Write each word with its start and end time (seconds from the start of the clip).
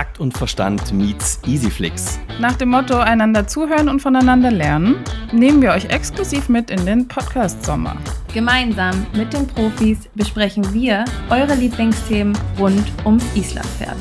Takt 0.00 0.18
und 0.18 0.32
Verstand 0.32 0.94
meets 0.94 1.42
Easyflix. 1.46 2.18
Nach 2.38 2.56
dem 2.56 2.70
Motto 2.70 2.96
einander 2.96 3.46
zuhören 3.46 3.86
und 3.90 4.00
voneinander 4.00 4.50
lernen, 4.50 5.04
nehmen 5.30 5.60
wir 5.60 5.72
euch 5.72 5.90
exklusiv 5.90 6.48
mit 6.48 6.70
in 6.70 6.86
den 6.86 7.06
Podcast 7.06 7.62
Sommer. 7.66 7.98
Gemeinsam 8.32 9.06
mit 9.12 9.34
den 9.34 9.46
Profis 9.46 10.08
besprechen 10.14 10.72
wir 10.72 11.04
eure 11.28 11.54
Lieblingsthemen 11.54 12.34
rund 12.58 12.90
ums 13.04 13.26
Islandpferd. 13.36 13.98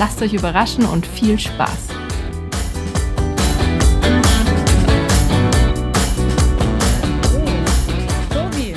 Lasst 0.00 0.20
euch 0.20 0.34
überraschen 0.34 0.84
und 0.84 1.06
viel 1.06 1.38
Spaß! 1.38 1.90
Tobi, 8.30 8.74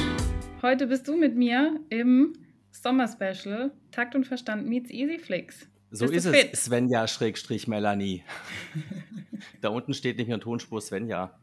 heute 0.62 0.86
bist 0.86 1.08
du 1.08 1.18
mit 1.18 1.36
mir 1.36 1.80
im 1.90 2.34
Sommer-Special 2.70 3.72
Takt 3.90 4.14
und 4.14 4.28
Verstand 4.28 4.70
meets 4.70 4.92
Easyflix. 4.92 5.68
So 5.92 6.06
ist 6.06 6.26
es, 6.26 6.36
fit? 6.36 6.56
Svenja 6.56 7.08
Schrägstrich 7.08 7.68
Melanie. 7.68 8.24
da 9.62 9.70
unten 9.70 9.94
steht 9.94 10.18
nicht 10.18 10.28
mehr 10.28 10.40
Tonspur 10.40 10.82
Svenja. 10.82 11.40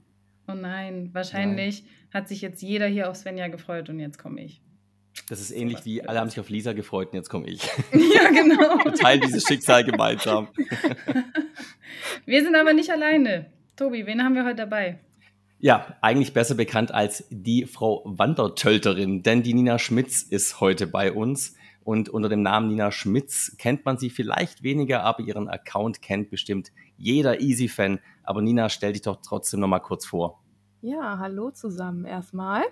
Oh 0.48 0.54
nein, 0.54 1.10
wahrscheinlich 1.12 1.82
nein. 1.82 1.90
hat 2.14 2.28
sich 2.28 2.40
jetzt 2.40 2.62
jeder 2.62 2.86
hier 2.86 3.10
auf 3.10 3.16
Svenja 3.16 3.48
gefreut 3.48 3.88
und 3.88 3.98
jetzt 3.98 4.18
komme 4.18 4.42
ich. 4.42 4.62
Das 5.28 5.40
ist 5.40 5.50
ähnlich 5.50 5.84
wie 5.84 6.02
alle 6.02 6.20
haben 6.20 6.30
sich 6.30 6.38
auf 6.38 6.48
Lisa 6.48 6.72
gefreut 6.72 7.08
und 7.10 7.16
jetzt 7.16 7.30
komme 7.30 7.48
ich. 7.48 7.62
Ja, 7.92 8.30
genau. 8.30 8.84
Wir 8.84 8.94
teilen 8.94 9.20
dieses 9.20 9.44
Schicksal 9.44 9.82
gemeinsam. 9.82 10.48
wir 12.26 12.44
sind 12.44 12.54
aber 12.54 12.72
nicht 12.72 12.90
alleine. 12.90 13.46
Tobi, 13.76 14.06
wen 14.06 14.22
haben 14.22 14.34
wir 14.34 14.44
heute 14.44 14.56
dabei? 14.56 15.00
Ja, 15.58 15.96
eigentlich 16.02 16.32
besser 16.32 16.54
bekannt 16.54 16.92
als 16.92 17.26
die 17.30 17.66
Frau 17.66 18.02
Wandertölterin, 18.04 19.22
denn 19.22 19.42
die 19.42 19.54
Nina 19.54 19.78
Schmitz 19.78 20.22
ist 20.22 20.60
heute 20.60 20.86
bei 20.86 21.12
uns. 21.12 21.56
Und 21.86 22.08
unter 22.08 22.28
dem 22.28 22.42
Namen 22.42 22.66
Nina 22.66 22.90
Schmitz 22.90 23.54
kennt 23.58 23.84
man 23.84 23.96
sie 23.96 24.10
vielleicht 24.10 24.64
weniger, 24.64 25.04
aber 25.04 25.20
ihren 25.20 25.48
Account 25.48 26.02
kennt 26.02 26.30
bestimmt 26.30 26.72
jeder 26.96 27.40
Easy-Fan. 27.40 28.00
Aber 28.24 28.42
Nina, 28.42 28.68
stell 28.70 28.94
dich 28.94 29.02
doch 29.02 29.18
trotzdem 29.22 29.60
noch 29.60 29.68
mal 29.68 29.78
kurz 29.78 30.04
vor. 30.04 30.42
Ja, 30.80 31.18
hallo 31.20 31.52
zusammen 31.52 32.04
erstmal. 32.04 32.64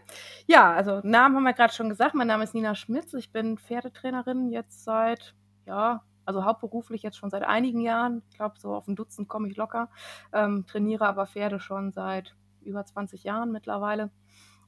Ja, 0.48 0.72
also 0.72 0.98
Namen 1.05 1.36
haben 1.36 1.44
wir 1.44 1.53
gerade 1.53 1.72
schon 1.72 1.88
gesagt. 1.88 2.16
Mein 2.16 2.27
Name 2.27 2.42
ist 2.42 2.55
Nina 2.55 2.75
Schmitz. 2.75 3.14
Ich 3.14 3.30
bin 3.30 3.56
Pferdetrainerin 3.56 4.50
jetzt 4.50 4.83
seit, 4.83 5.36
ja, 5.64 6.03
also 6.25 6.44
hauptberuflich 6.44 7.05
jetzt 7.05 7.16
schon 7.16 7.31
seit 7.31 7.44
einigen 7.44 7.83
Jahren. 7.83 8.25
Ich 8.31 8.36
glaube, 8.36 8.56
so 8.58 8.75
auf 8.75 8.88
ein 8.88 8.97
Dutzend 8.97 9.28
komme 9.28 9.48
ich 9.48 9.56
locker. 9.56 9.91
Ähm, 10.33 10.66
trainiere 10.66 11.06
aber 11.06 11.28
Pferde 11.28 11.60
schon 11.60 11.92
seit 11.92 12.34
über 12.62 12.84
20 12.84 13.22
Jahren 13.22 13.53
mittlerweile. 13.53 14.10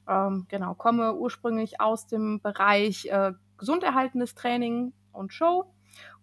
Ähm, 0.07 0.45
genau, 0.47 0.73
komme 0.73 1.15
ursprünglich 1.15 1.81
aus 1.81 2.07
dem 2.07 2.39
Bereich 2.39 3.07
äh, 3.07 3.33
gesunderhaltendes 3.57 4.35
Training 4.35 4.93
und 5.11 5.33
Show 5.33 5.73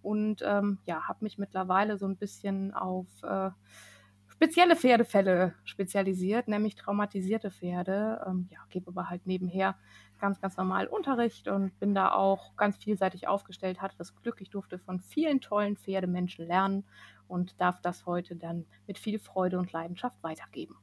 und 0.02 0.42
ähm, 0.44 0.78
ja, 0.86 1.08
habe 1.08 1.24
mich 1.24 1.38
mittlerweile 1.38 1.96
so 1.96 2.06
ein 2.06 2.16
bisschen 2.16 2.74
auf 2.74 3.06
äh, 3.22 3.50
spezielle 4.28 4.76
Pferdefälle 4.76 5.54
spezialisiert, 5.64 6.48
nämlich 6.48 6.74
traumatisierte 6.74 7.50
Pferde. 7.50 8.24
Ähm, 8.26 8.48
ja, 8.50 8.58
gebe 8.68 8.88
aber 8.88 9.08
halt 9.08 9.26
nebenher 9.26 9.76
ganz, 10.20 10.40
ganz 10.40 10.56
normal 10.56 10.86
Unterricht 10.86 11.48
und 11.48 11.78
bin 11.80 11.94
da 11.94 12.12
auch 12.12 12.56
ganz 12.56 12.76
vielseitig 12.76 13.28
aufgestellt, 13.28 13.80
hatte 13.80 13.96
das 13.96 14.14
Glück, 14.16 14.40
ich 14.40 14.50
durfte 14.50 14.78
von 14.78 15.00
vielen 15.00 15.40
tollen 15.40 15.76
Pferdemenschen 15.76 16.46
lernen 16.46 16.84
und 17.28 17.60
darf 17.60 17.80
das 17.80 18.06
heute 18.06 18.36
dann 18.36 18.66
mit 18.86 18.98
viel 18.98 19.18
Freude 19.18 19.58
und 19.58 19.72
Leidenschaft 19.72 20.22
weitergeben. 20.22 20.76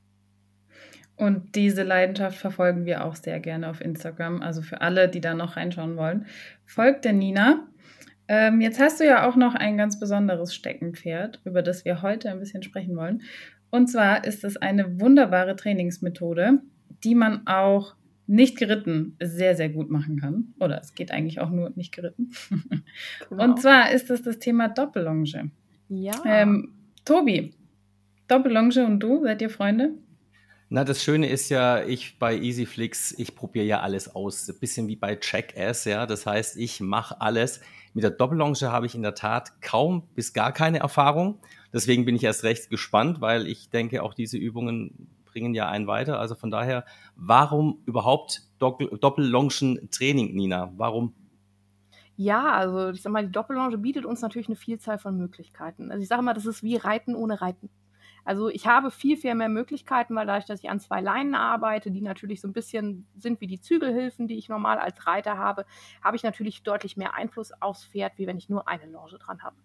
Und 1.15 1.55
diese 1.55 1.83
Leidenschaft 1.83 2.37
verfolgen 2.37 2.85
wir 2.85 3.05
auch 3.05 3.15
sehr 3.15 3.39
gerne 3.39 3.69
auf 3.69 3.79
Instagram. 3.81 4.41
Also 4.41 4.61
für 4.61 4.81
alle, 4.81 5.07
die 5.07 5.21
da 5.21 5.33
noch 5.35 5.55
reinschauen 5.55 5.95
wollen, 5.95 6.25
folgt 6.65 7.05
der 7.05 7.13
Nina. 7.13 7.67
Ähm, 8.27 8.61
jetzt 8.61 8.79
hast 8.79 8.99
du 8.99 9.05
ja 9.05 9.27
auch 9.27 9.35
noch 9.35 9.53
ein 9.53 9.77
ganz 9.77 9.99
besonderes 9.99 10.55
Steckenpferd, 10.55 11.41
über 11.43 11.61
das 11.61 11.85
wir 11.85 12.01
heute 12.01 12.31
ein 12.31 12.39
bisschen 12.39 12.63
sprechen 12.63 12.95
wollen. 12.95 13.21
Und 13.69 13.87
zwar 13.87 14.25
ist 14.25 14.43
es 14.43 14.57
eine 14.57 14.99
wunderbare 14.99 15.55
Trainingsmethode, 15.55 16.59
die 17.03 17.13
man 17.13 17.45
auch 17.45 17.95
nicht 18.25 18.57
geritten 18.57 19.17
sehr, 19.21 19.55
sehr 19.55 19.69
gut 19.69 19.89
machen 19.89 20.19
kann. 20.19 20.53
Oder 20.59 20.79
es 20.79 20.95
geht 20.95 21.11
eigentlich 21.11 21.39
auch 21.39 21.49
nur 21.49 21.71
nicht 21.75 21.93
geritten. 21.93 22.31
Genau. 23.29 23.43
Und 23.43 23.61
zwar 23.61 23.91
ist 23.91 24.09
es 24.09 24.23
das 24.23 24.39
Thema 24.39 24.69
Doppellonge. 24.69 25.51
Ja. 25.89 26.13
Ähm, 26.25 26.73
Tobi, 27.05 27.53
Doppellonge 28.27 28.85
und 28.85 28.99
du, 29.01 29.23
seid 29.23 29.41
ihr 29.41 29.49
Freunde? 29.49 29.91
Na, 30.73 30.85
das 30.85 31.03
Schöne 31.03 31.27
ist 31.27 31.49
ja, 31.49 31.83
ich 31.83 32.17
bei 32.17 32.33
EasyFlix, 32.33 33.11
ich 33.19 33.35
probiere 33.35 33.65
ja 33.65 33.81
alles 33.81 34.15
aus. 34.15 34.47
Ein 34.47 34.57
bisschen 34.57 34.87
wie 34.87 34.95
bei 34.95 35.19
Jackass, 35.21 35.83
ja. 35.83 36.05
Das 36.05 36.25
heißt, 36.25 36.55
ich 36.55 36.79
mache 36.79 37.19
alles. 37.19 37.59
Mit 37.93 38.05
der 38.05 38.11
Doppellonge 38.11 38.71
habe 38.71 38.85
ich 38.85 38.95
in 38.95 39.01
der 39.01 39.13
Tat 39.13 39.61
kaum 39.61 40.07
bis 40.15 40.31
gar 40.31 40.53
keine 40.53 40.79
Erfahrung. 40.79 41.39
Deswegen 41.73 42.05
bin 42.05 42.15
ich 42.15 42.23
erst 42.23 42.45
recht 42.45 42.69
gespannt, 42.69 43.19
weil 43.19 43.47
ich 43.47 43.69
denke, 43.69 44.01
auch 44.01 44.13
diese 44.13 44.37
Übungen 44.37 45.09
bringen 45.25 45.53
ja 45.53 45.67
einen 45.67 45.87
weiter. 45.87 46.19
Also 46.21 46.35
von 46.35 46.51
daher, 46.51 46.85
warum 47.17 47.81
überhaupt 47.85 48.43
Doppellongen-Training, 48.59 50.33
Nina? 50.33 50.71
Warum? 50.77 51.13
Ja, 52.15 52.49
also 52.53 52.91
ich 52.91 53.01
sag 53.01 53.11
mal, 53.11 53.25
die 53.25 53.31
Doppellonge 53.33 53.77
bietet 53.77 54.05
uns 54.05 54.21
natürlich 54.21 54.47
eine 54.47 54.55
Vielzahl 54.55 54.99
von 54.99 55.17
Möglichkeiten. 55.17 55.91
Also 55.91 56.01
ich 56.01 56.07
sage 56.07 56.21
mal, 56.21 56.33
das 56.33 56.45
ist 56.45 56.63
wie 56.63 56.77
Reiten 56.77 57.13
ohne 57.13 57.41
Reiten. 57.41 57.69
Also 58.23 58.49
ich 58.49 58.67
habe 58.67 58.91
viel, 58.91 59.17
viel 59.17 59.35
mehr 59.35 59.49
Möglichkeiten, 59.49 60.15
weil 60.15 60.27
dadurch, 60.27 60.45
dass 60.45 60.63
ich 60.63 60.69
an 60.69 60.79
zwei 60.79 61.01
Leinen 61.01 61.35
arbeite, 61.35 61.91
die 61.91 62.01
natürlich 62.01 62.41
so 62.41 62.47
ein 62.47 62.53
bisschen 62.53 63.07
sind 63.15 63.41
wie 63.41 63.47
die 63.47 63.59
Zügelhilfen, 63.59 64.27
die 64.27 64.37
ich 64.37 64.49
normal 64.49 64.79
als 64.79 65.07
Reiter 65.07 65.37
habe, 65.37 65.65
habe 66.03 66.15
ich 66.15 66.23
natürlich 66.23 66.63
deutlich 66.63 66.97
mehr 66.97 67.13
Einfluss 67.15 67.51
aufs 67.61 67.85
Pferd, 67.85 68.17
wie 68.17 68.27
wenn 68.27 68.37
ich 68.37 68.49
nur 68.49 68.67
eine 68.67 68.85
Longe 68.85 69.17
dran 69.17 69.41
habe. 69.43 69.55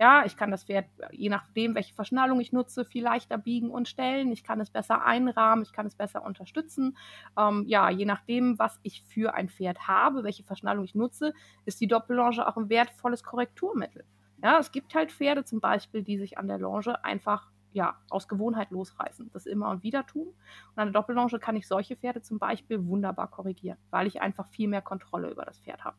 Ja, 0.00 0.24
ich 0.24 0.38
kann 0.38 0.50
das 0.50 0.64
Pferd, 0.64 0.86
je 1.12 1.28
nachdem, 1.28 1.74
welche 1.74 1.92
Verschnallung 1.92 2.40
ich 2.40 2.52
nutze, 2.52 2.86
viel 2.86 3.04
leichter 3.04 3.36
biegen 3.36 3.70
und 3.70 3.86
stellen. 3.86 4.32
Ich 4.32 4.42
kann 4.42 4.58
es 4.58 4.70
besser 4.70 5.04
einrahmen, 5.04 5.62
ich 5.62 5.74
kann 5.74 5.84
es 5.84 5.94
besser 5.94 6.24
unterstützen. 6.24 6.96
Ähm, 7.36 7.64
ja, 7.66 7.90
je 7.90 8.06
nachdem, 8.06 8.58
was 8.58 8.80
ich 8.82 9.02
für 9.02 9.34
ein 9.34 9.50
Pferd 9.50 9.88
habe, 9.88 10.24
welche 10.24 10.42
Verschnallung 10.42 10.86
ich 10.86 10.94
nutze, 10.94 11.34
ist 11.66 11.82
die 11.82 11.86
Doppellonge 11.86 12.48
auch 12.48 12.56
ein 12.56 12.70
wertvolles 12.70 13.22
Korrekturmittel. 13.22 14.06
Ja, 14.42 14.58
es 14.58 14.72
gibt 14.72 14.94
halt 14.94 15.12
Pferde 15.12 15.44
zum 15.44 15.60
Beispiel, 15.60 16.02
die 16.02 16.16
sich 16.16 16.38
an 16.38 16.48
der 16.48 16.58
Longe 16.58 17.04
einfach 17.04 17.50
ja, 17.72 17.98
aus 18.10 18.28
Gewohnheit 18.28 18.70
losreißen, 18.70 19.30
das 19.32 19.46
immer 19.46 19.70
und 19.70 19.82
wieder 19.82 20.06
tun. 20.06 20.28
Und 20.28 20.78
an 20.78 20.88
der 20.88 20.92
Doppellonge 20.92 21.38
kann 21.38 21.56
ich 21.56 21.68
solche 21.68 21.96
Pferde 21.96 22.22
zum 22.22 22.38
Beispiel 22.38 22.86
wunderbar 22.86 23.30
korrigieren, 23.30 23.78
weil 23.90 24.06
ich 24.06 24.20
einfach 24.20 24.46
viel 24.48 24.68
mehr 24.68 24.82
Kontrolle 24.82 25.30
über 25.30 25.44
das 25.44 25.58
Pferd 25.60 25.84
habe. 25.84 25.96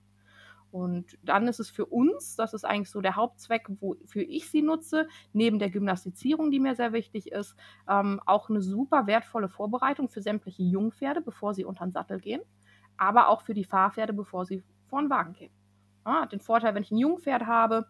Und 0.71 1.17
dann 1.21 1.47
ist 1.47 1.59
es 1.59 1.69
für 1.69 1.85
uns, 1.85 2.37
das 2.37 2.53
ist 2.53 2.63
eigentlich 2.63 2.89
so 2.89 3.01
der 3.01 3.17
Hauptzweck, 3.17 3.67
wofür 3.67 4.23
ich 4.23 4.49
sie 4.49 4.61
nutze, 4.61 5.07
neben 5.33 5.59
der 5.59 5.69
Gymnastizierung, 5.69 6.49
die 6.49 6.61
mir 6.61 6.75
sehr 6.75 6.93
wichtig 6.93 7.31
ist, 7.31 7.55
ähm, 7.89 8.21
auch 8.25 8.49
eine 8.49 8.61
super 8.61 9.05
wertvolle 9.05 9.49
Vorbereitung 9.49 10.07
für 10.07 10.21
sämtliche 10.21 10.63
Jungpferde, 10.63 11.21
bevor 11.21 11.53
sie 11.53 11.65
unter 11.65 11.85
den 11.85 11.91
Sattel 11.91 12.19
gehen, 12.19 12.41
aber 12.95 13.27
auch 13.27 13.41
für 13.41 13.53
die 13.53 13.65
Fahrpferde, 13.65 14.13
bevor 14.13 14.45
sie 14.45 14.63
vor 14.87 15.01
den 15.01 15.09
Wagen 15.09 15.33
gehen. 15.33 15.51
Ja, 16.05 16.25
den 16.25 16.39
Vorteil, 16.39 16.73
wenn 16.73 16.83
ich 16.83 16.91
ein 16.91 16.97
Jungpferd 16.97 17.45
habe, 17.45 17.87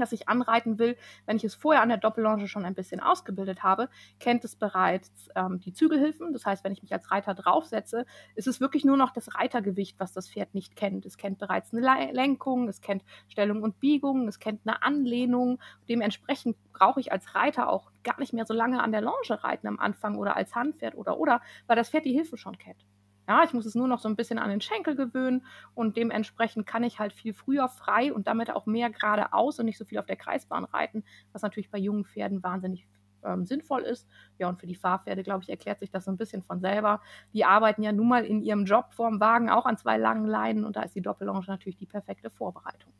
das 0.00 0.12
ich 0.12 0.28
anreiten 0.28 0.78
will, 0.78 0.96
wenn 1.26 1.36
ich 1.36 1.44
es 1.44 1.54
vorher 1.54 1.82
an 1.82 1.88
der 1.88 1.98
Doppellonge 1.98 2.48
schon 2.48 2.64
ein 2.64 2.74
bisschen 2.74 3.00
ausgebildet 3.00 3.62
habe, 3.62 3.88
kennt 4.18 4.44
es 4.44 4.56
bereits 4.56 5.28
ähm, 5.34 5.60
die 5.60 5.72
Zügelhilfen. 5.72 6.32
Das 6.32 6.46
heißt, 6.46 6.64
wenn 6.64 6.72
ich 6.72 6.82
mich 6.82 6.92
als 6.92 7.10
Reiter 7.10 7.34
draufsetze, 7.34 8.06
ist 8.34 8.46
es 8.46 8.60
wirklich 8.60 8.84
nur 8.84 8.96
noch 8.96 9.12
das 9.12 9.34
Reitergewicht, 9.34 9.98
was 9.98 10.12
das 10.12 10.28
Pferd 10.28 10.54
nicht 10.54 10.76
kennt. 10.76 11.06
Es 11.06 11.16
kennt 11.16 11.38
bereits 11.38 11.72
eine 11.72 12.12
Lenkung, 12.12 12.68
es 12.68 12.80
kennt 12.80 13.04
Stellung 13.28 13.62
und 13.62 13.80
Biegung, 13.80 14.28
es 14.28 14.38
kennt 14.38 14.60
eine 14.64 14.82
Anlehnung. 14.82 15.58
Dementsprechend 15.88 16.56
brauche 16.72 17.00
ich 17.00 17.12
als 17.12 17.34
Reiter 17.34 17.68
auch 17.68 17.90
gar 18.02 18.18
nicht 18.18 18.32
mehr 18.32 18.46
so 18.46 18.54
lange 18.54 18.82
an 18.82 18.92
der 18.92 19.02
Longe 19.02 19.20
reiten 19.28 19.66
am 19.66 19.78
Anfang 19.78 20.16
oder 20.16 20.36
als 20.36 20.54
Handpferd 20.54 20.96
oder 20.96 21.18
oder, 21.18 21.40
weil 21.66 21.76
das 21.76 21.90
Pferd 21.90 22.04
die 22.04 22.12
Hilfe 22.12 22.36
schon 22.36 22.58
kennt. 22.58 22.84
Ja, 23.30 23.44
ich 23.44 23.52
muss 23.52 23.64
es 23.64 23.76
nur 23.76 23.86
noch 23.86 24.00
so 24.00 24.08
ein 24.08 24.16
bisschen 24.16 24.40
an 24.40 24.50
den 24.50 24.60
Schenkel 24.60 24.96
gewöhnen 24.96 25.46
und 25.76 25.96
dementsprechend 25.96 26.66
kann 26.66 26.82
ich 26.82 26.98
halt 26.98 27.12
viel 27.12 27.32
früher 27.32 27.68
frei 27.68 28.12
und 28.12 28.26
damit 28.26 28.50
auch 28.50 28.66
mehr 28.66 28.90
geradeaus 28.90 29.60
und 29.60 29.66
nicht 29.66 29.78
so 29.78 29.84
viel 29.84 30.00
auf 30.00 30.06
der 30.06 30.16
Kreisbahn 30.16 30.64
reiten, 30.64 31.04
was 31.30 31.42
natürlich 31.42 31.70
bei 31.70 31.78
jungen 31.78 32.04
Pferden 32.04 32.42
wahnsinnig 32.42 32.88
ähm, 33.24 33.46
sinnvoll 33.46 33.82
ist. 33.82 34.08
Ja, 34.38 34.48
und 34.48 34.58
für 34.58 34.66
die 34.66 34.74
Fahrpferde, 34.74 35.22
glaube 35.22 35.44
ich, 35.44 35.48
erklärt 35.48 35.78
sich 35.78 35.92
das 35.92 36.06
so 36.06 36.10
ein 36.10 36.16
bisschen 36.16 36.42
von 36.42 36.58
selber. 36.58 37.02
Die 37.32 37.44
arbeiten 37.44 37.84
ja 37.84 37.92
nun 37.92 38.08
mal 38.08 38.24
in 38.24 38.42
ihrem 38.42 38.64
Job 38.64 38.86
vorm 38.94 39.20
Wagen 39.20 39.48
auch 39.48 39.64
an 39.64 39.78
zwei 39.78 39.96
langen 39.96 40.26
Leinen 40.26 40.64
und 40.64 40.74
da 40.74 40.82
ist 40.82 40.96
die 40.96 41.00
Doppellonge 41.00 41.44
natürlich 41.46 41.76
die 41.76 41.86
perfekte 41.86 42.30
Vorbereitung. 42.30 42.92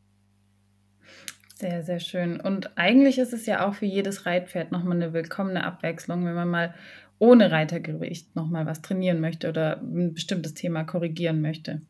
Sehr, 1.55 1.83
sehr 1.83 1.99
schön. 1.99 2.39
Und 2.39 2.77
eigentlich 2.77 3.17
ist 3.17 3.33
es 3.33 3.45
ja 3.47 3.67
auch 3.67 3.73
für 3.73 3.85
jedes 3.85 4.25
Reitpferd 4.25 4.71
nochmal 4.71 4.95
eine 4.95 5.11
willkommene 5.11 5.65
Abwechslung, 5.65 6.25
wenn 6.25 6.35
man 6.35 6.49
mal 6.49 6.73
ohne 7.21 7.51
Reitergewicht 7.51 8.35
nochmal 8.35 8.65
was 8.65 8.81
trainieren 8.81 9.21
möchte 9.21 9.47
oder 9.47 9.79
ein 9.79 10.15
bestimmtes 10.15 10.55
Thema 10.55 10.83
korrigieren 10.83 11.39
möchte. 11.39 11.81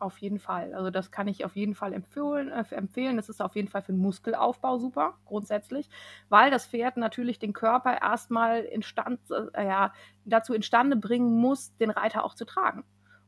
Auf 0.00 0.18
jeden 0.18 0.40
Fall. 0.40 0.74
Also 0.74 0.90
das 0.90 1.12
kann 1.12 1.28
ich 1.28 1.44
auf 1.44 1.54
jeden 1.54 1.76
Fall 1.76 1.92
empfehlen. 1.92 2.48
Äh, 2.48 2.64
empfehlen. 2.74 3.16
Das 3.16 3.28
ist 3.28 3.40
auf 3.40 3.54
jeden 3.54 3.68
Fall 3.68 3.82
für 3.82 3.92
den 3.92 4.00
Muskelaufbau 4.00 4.78
super, 4.78 5.14
grundsätzlich, 5.24 5.88
weil 6.28 6.50
das 6.50 6.66
Pferd 6.66 6.96
natürlich 6.96 7.38
den 7.38 7.52
Körper 7.52 8.02
erstmal 8.02 8.62
instand, 8.64 9.20
äh, 9.54 9.64
ja, 9.64 9.92
dazu 10.24 10.52
instande 10.52 10.96
bringen 10.96 11.38
muss, 11.38 11.74
den 11.76 11.90
Reiter 11.90 12.24
auch 12.24 12.34
zu 12.34 12.44
tragen. 12.44 12.82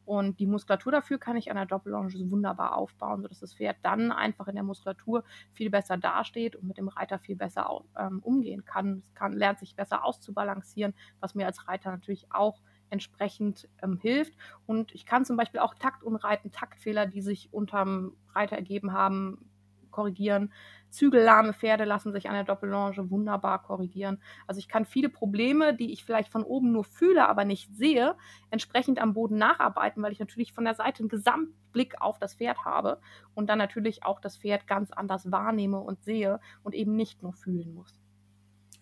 Und 0.09 0.41
die 0.41 0.47
Muskulatur 0.47 0.91
dafür 0.91 1.19
kann 1.19 1.37
ich 1.37 1.51
an 1.51 1.59
der 1.59 1.67
Doppellonge 1.67 2.31
wunderbar 2.31 2.75
aufbauen, 2.75 3.21
sodass 3.21 3.41
das 3.41 3.53
Pferd 3.53 3.77
dann 3.83 4.11
einfach 4.11 4.49
in 4.49 4.55
der 4.55 4.65
Muskulatur 4.65 5.23
viel 5.53 5.69
besser 5.69 5.99
dasteht 5.99 6.57
und 6.57 6.67
mit 6.67 6.79
dem 6.79 6.89
Reiter 6.89 7.19
viel 7.19 7.37
besser 7.37 7.83
ähm, 7.95 8.21
umgehen 8.21 8.65
kann. 8.65 9.03
Es 9.07 9.15
kann, 9.15 9.35
lernt 9.35 9.59
sich 9.59 9.77
besser 9.77 10.07
auszubalancieren, 10.07 10.95
was 11.21 11.35
mir 11.35 11.45
als 11.45 11.69
Reiter 11.69 11.91
natürlich 11.91 12.33
auch 12.33 12.63
entsprechend 12.89 13.69
ähm, 13.83 13.99
hilft. 13.99 14.33
Und 14.65 14.95
ich 14.95 15.05
kann 15.05 15.27
zum 15.27 15.37
Beispiel 15.37 15.61
auch 15.61 15.75
Taktunreiten, 15.75 16.53
Taktfehler, 16.53 17.05
die 17.05 17.21
sich 17.21 17.53
unterm 17.53 18.17
Reiter 18.35 18.57
ergeben 18.57 18.95
haben, 18.95 19.51
korrigieren. 19.99 20.53
Zügellahme 20.91 21.53
Pferde 21.53 21.85
lassen 21.85 22.13
sich 22.13 22.29
an 22.29 22.35
der 22.35 22.45
Doppellonge 22.45 23.11
wunderbar 23.11 23.61
korrigieren. 23.61 24.23
Also 24.47 24.61
ich 24.61 24.69
kann 24.69 24.85
viele 24.85 25.09
Probleme, 25.09 25.75
die 25.75 25.93
ich 25.93 26.05
vielleicht 26.05 26.31
von 26.31 26.45
oben 26.45 26.71
nur 26.71 26.85
fühle, 26.85 27.29
aber 27.29 27.45
nicht 27.45 27.75
sehe, 27.75 28.15
entsprechend 28.51 29.01
am 29.01 29.13
Boden 29.13 29.39
nacharbeiten, 29.39 30.01
weil 30.03 30.13
ich 30.13 30.21
natürlich 30.21 30.53
von 30.53 30.65
der 30.65 30.75
Seite 30.75 31.01
einen 31.01 31.09
Gesamtblick 31.09 32.01
auf 32.01 32.21
das 32.21 32.37
Pferd 32.37 32.65
habe 32.65 33.01
und 33.35 33.51
dann 33.51 33.59
natürlich 33.59 34.05
auch 34.05 34.21
das 34.21 34.37
Pferd 34.37 34.69
ganz 34.69 34.93
anders 34.93 35.33
wahrnehme 35.33 35.81
und 35.81 36.01
sehe 36.05 36.39
und 36.63 36.77
eben 36.77 36.95
nicht 36.95 37.25
nur 37.25 37.33
fühlen 37.33 37.75
muss. 37.75 38.01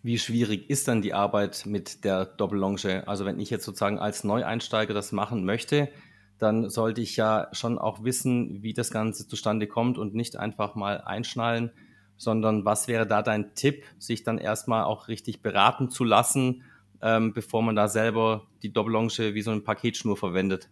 Wie 0.03 0.19
schwierig 0.19 0.69
ist 0.69 0.87
dann 0.87 1.01
die 1.01 1.15
Arbeit 1.15 1.65
mit 1.65 2.05
der 2.05 2.25
Doppellonge? 2.25 3.07
Also 3.07 3.25
wenn 3.25 3.39
ich 3.39 3.49
jetzt 3.49 3.65
sozusagen 3.65 3.97
als 3.97 4.23
Neueinsteiger 4.23 4.93
das 4.93 5.11
machen 5.11 5.43
möchte, 5.43 5.89
dann 6.39 6.69
sollte 6.69 7.01
ich 7.01 7.17
ja 7.17 7.47
schon 7.51 7.79
auch 7.79 8.03
wissen, 8.03 8.61
wie 8.61 8.73
das 8.73 8.91
Ganze 8.91 9.27
zustande 9.27 9.67
kommt 9.67 9.97
und 9.97 10.13
nicht 10.13 10.37
einfach 10.37 10.75
mal 10.75 11.01
einschnallen, 11.01 11.71
sondern 12.17 12.65
was 12.65 12.87
wäre 12.87 13.07
da 13.07 13.21
dein 13.21 13.53
Tipp, 13.55 13.83
sich 13.99 14.23
dann 14.23 14.37
erstmal 14.37 14.83
auch 14.83 15.07
richtig 15.07 15.41
beraten 15.41 15.89
zu 15.89 16.03
lassen, 16.03 16.63
ähm, 17.01 17.33
bevor 17.33 17.61
man 17.61 17.75
da 17.75 17.87
selber 17.87 18.47
die 18.63 18.73
Doppellonge 18.73 19.33
wie 19.33 19.41
so 19.41 19.51
ein 19.51 19.63
Paketschnur 19.63 20.17
verwendet? 20.17 20.69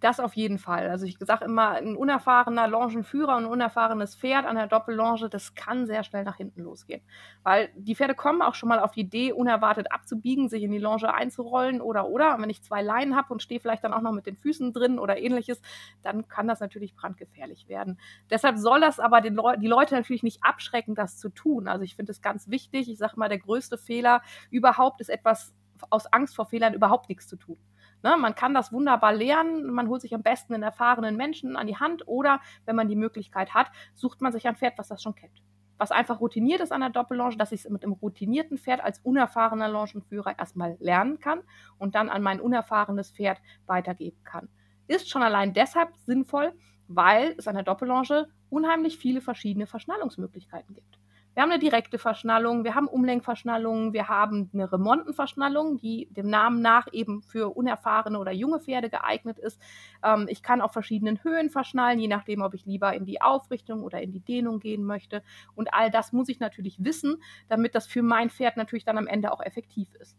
Das 0.00 0.20
auf 0.20 0.34
jeden 0.34 0.58
Fall. 0.58 0.90
Also 0.90 1.06
ich 1.06 1.16
sage 1.20 1.46
immer, 1.46 1.70
ein 1.70 1.96
unerfahrener 1.96 2.68
Longenführer 2.68 3.36
und 3.36 3.44
ein 3.44 3.50
unerfahrenes 3.50 4.14
Pferd 4.16 4.44
an 4.44 4.56
der 4.56 4.66
Doppellonge, 4.66 5.30
das 5.30 5.54
kann 5.54 5.86
sehr 5.86 6.04
schnell 6.04 6.24
nach 6.24 6.36
hinten 6.36 6.62
losgehen. 6.62 7.00
Weil 7.42 7.70
die 7.74 7.94
Pferde 7.94 8.14
kommen 8.14 8.42
auch 8.42 8.54
schon 8.54 8.68
mal 8.68 8.80
auf 8.80 8.90
die 8.90 9.00
Idee, 9.00 9.32
unerwartet 9.32 9.92
abzubiegen, 9.92 10.48
sich 10.50 10.62
in 10.62 10.72
die 10.72 10.78
Longe 10.78 11.14
einzurollen 11.14 11.80
oder 11.80 12.08
oder. 12.08 12.34
Und 12.34 12.42
wenn 12.42 12.50
ich 12.50 12.62
zwei 12.62 12.82
Leinen 12.82 13.16
habe 13.16 13.32
und 13.32 13.42
stehe 13.42 13.60
vielleicht 13.60 13.82
dann 13.84 13.94
auch 13.94 14.02
noch 14.02 14.12
mit 14.12 14.26
den 14.26 14.36
Füßen 14.36 14.72
drin 14.74 14.98
oder 14.98 15.16
ähnliches, 15.16 15.62
dann 16.02 16.28
kann 16.28 16.48
das 16.48 16.60
natürlich 16.60 16.94
brandgefährlich 16.94 17.68
werden. 17.68 17.98
Deshalb 18.28 18.58
soll 18.58 18.80
das 18.80 19.00
aber 19.00 19.22
Le 19.22 19.56
die 19.58 19.66
Leute 19.66 19.94
natürlich 19.94 20.22
nicht 20.22 20.42
abschrecken, 20.44 20.94
das 20.94 21.18
zu 21.18 21.30
tun. 21.30 21.66
Also 21.68 21.82
ich 21.84 21.96
finde 21.96 22.12
es 22.12 22.20
ganz 22.20 22.48
wichtig. 22.50 22.90
Ich 22.90 22.98
sage 22.98 23.14
mal, 23.16 23.28
der 23.28 23.38
größte 23.38 23.78
Fehler 23.78 24.20
überhaupt 24.50 25.00
ist 25.00 25.08
etwas 25.08 25.54
aus 25.90 26.06
Angst 26.12 26.36
vor 26.36 26.46
Fehlern 26.46 26.74
überhaupt 26.74 27.08
nichts 27.08 27.26
zu 27.26 27.36
tun. 27.36 27.58
Ne, 28.04 28.18
man 28.18 28.34
kann 28.34 28.52
das 28.52 28.70
wunderbar 28.70 29.14
lernen. 29.14 29.64
Man 29.72 29.88
holt 29.88 30.02
sich 30.02 30.14
am 30.14 30.22
besten 30.22 30.52
einen 30.52 30.62
erfahrenen 30.62 31.16
Menschen 31.16 31.56
an 31.56 31.66
die 31.66 31.78
Hand 31.78 32.06
oder, 32.06 32.38
wenn 32.66 32.76
man 32.76 32.86
die 32.86 32.96
Möglichkeit 32.96 33.54
hat, 33.54 33.68
sucht 33.94 34.20
man 34.20 34.30
sich 34.30 34.46
ein 34.46 34.56
Pferd, 34.56 34.76
was 34.76 34.88
das 34.88 35.02
schon 35.02 35.14
kennt. 35.14 35.42
Was 35.78 35.90
einfach 35.90 36.20
routiniert 36.20 36.60
ist 36.60 36.70
an 36.70 36.82
der 36.82 36.90
Doppellonge, 36.90 37.38
dass 37.38 37.50
ich 37.50 37.64
es 37.64 37.70
mit 37.70 37.82
einem 37.82 37.94
routinierten 37.94 38.58
Pferd 38.58 38.82
als 38.82 38.98
unerfahrener 38.98 39.70
Longenführer 39.70 40.38
erstmal 40.38 40.76
lernen 40.80 41.18
kann 41.18 41.40
und 41.78 41.94
dann 41.94 42.10
an 42.10 42.22
mein 42.22 42.42
unerfahrenes 42.42 43.10
Pferd 43.10 43.40
weitergeben 43.64 44.22
kann. 44.22 44.50
Ist 44.86 45.08
schon 45.08 45.22
allein 45.22 45.54
deshalb 45.54 45.96
sinnvoll, 45.96 46.52
weil 46.88 47.34
es 47.38 47.48
an 47.48 47.54
der 47.54 47.64
Doppellonge 47.64 48.28
unheimlich 48.50 48.98
viele 48.98 49.22
verschiedene 49.22 49.66
Verschnallungsmöglichkeiten 49.66 50.74
gibt. 50.74 50.98
Wir 51.34 51.42
haben 51.42 51.50
eine 51.50 51.58
direkte 51.58 51.98
Verschnallung, 51.98 52.62
wir 52.64 52.74
haben 52.76 52.86
Umlenkverschnallungen, 52.86 53.92
wir 53.92 54.08
haben 54.08 54.50
eine 54.54 54.70
Remontenverschnallung, 54.70 55.78
die 55.78 56.08
dem 56.12 56.28
Namen 56.28 56.62
nach 56.62 56.86
eben 56.92 57.22
für 57.22 57.56
unerfahrene 57.56 58.18
oder 58.18 58.30
junge 58.30 58.60
Pferde 58.60 58.88
geeignet 58.88 59.38
ist. 59.38 59.60
Ähm, 60.04 60.26
ich 60.28 60.42
kann 60.42 60.60
auf 60.60 60.72
verschiedenen 60.72 61.22
Höhen 61.24 61.50
verschnallen, 61.50 61.98
je 61.98 62.08
nachdem, 62.08 62.42
ob 62.42 62.54
ich 62.54 62.66
lieber 62.66 62.94
in 62.94 63.04
die 63.04 63.20
Aufrichtung 63.20 63.82
oder 63.82 64.00
in 64.00 64.12
die 64.12 64.20
Dehnung 64.20 64.60
gehen 64.60 64.84
möchte. 64.84 65.22
Und 65.56 65.74
all 65.74 65.90
das 65.90 66.12
muss 66.12 66.28
ich 66.28 66.38
natürlich 66.38 66.84
wissen, 66.84 67.22
damit 67.48 67.74
das 67.74 67.86
für 67.86 68.02
mein 68.02 68.30
Pferd 68.30 68.56
natürlich 68.56 68.84
dann 68.84 68.98
am 68.98 69.08
Ende 69.08 69.32
auch 69.32 69.40
effektiv 69.40 69.88
ist. 69.96 70.16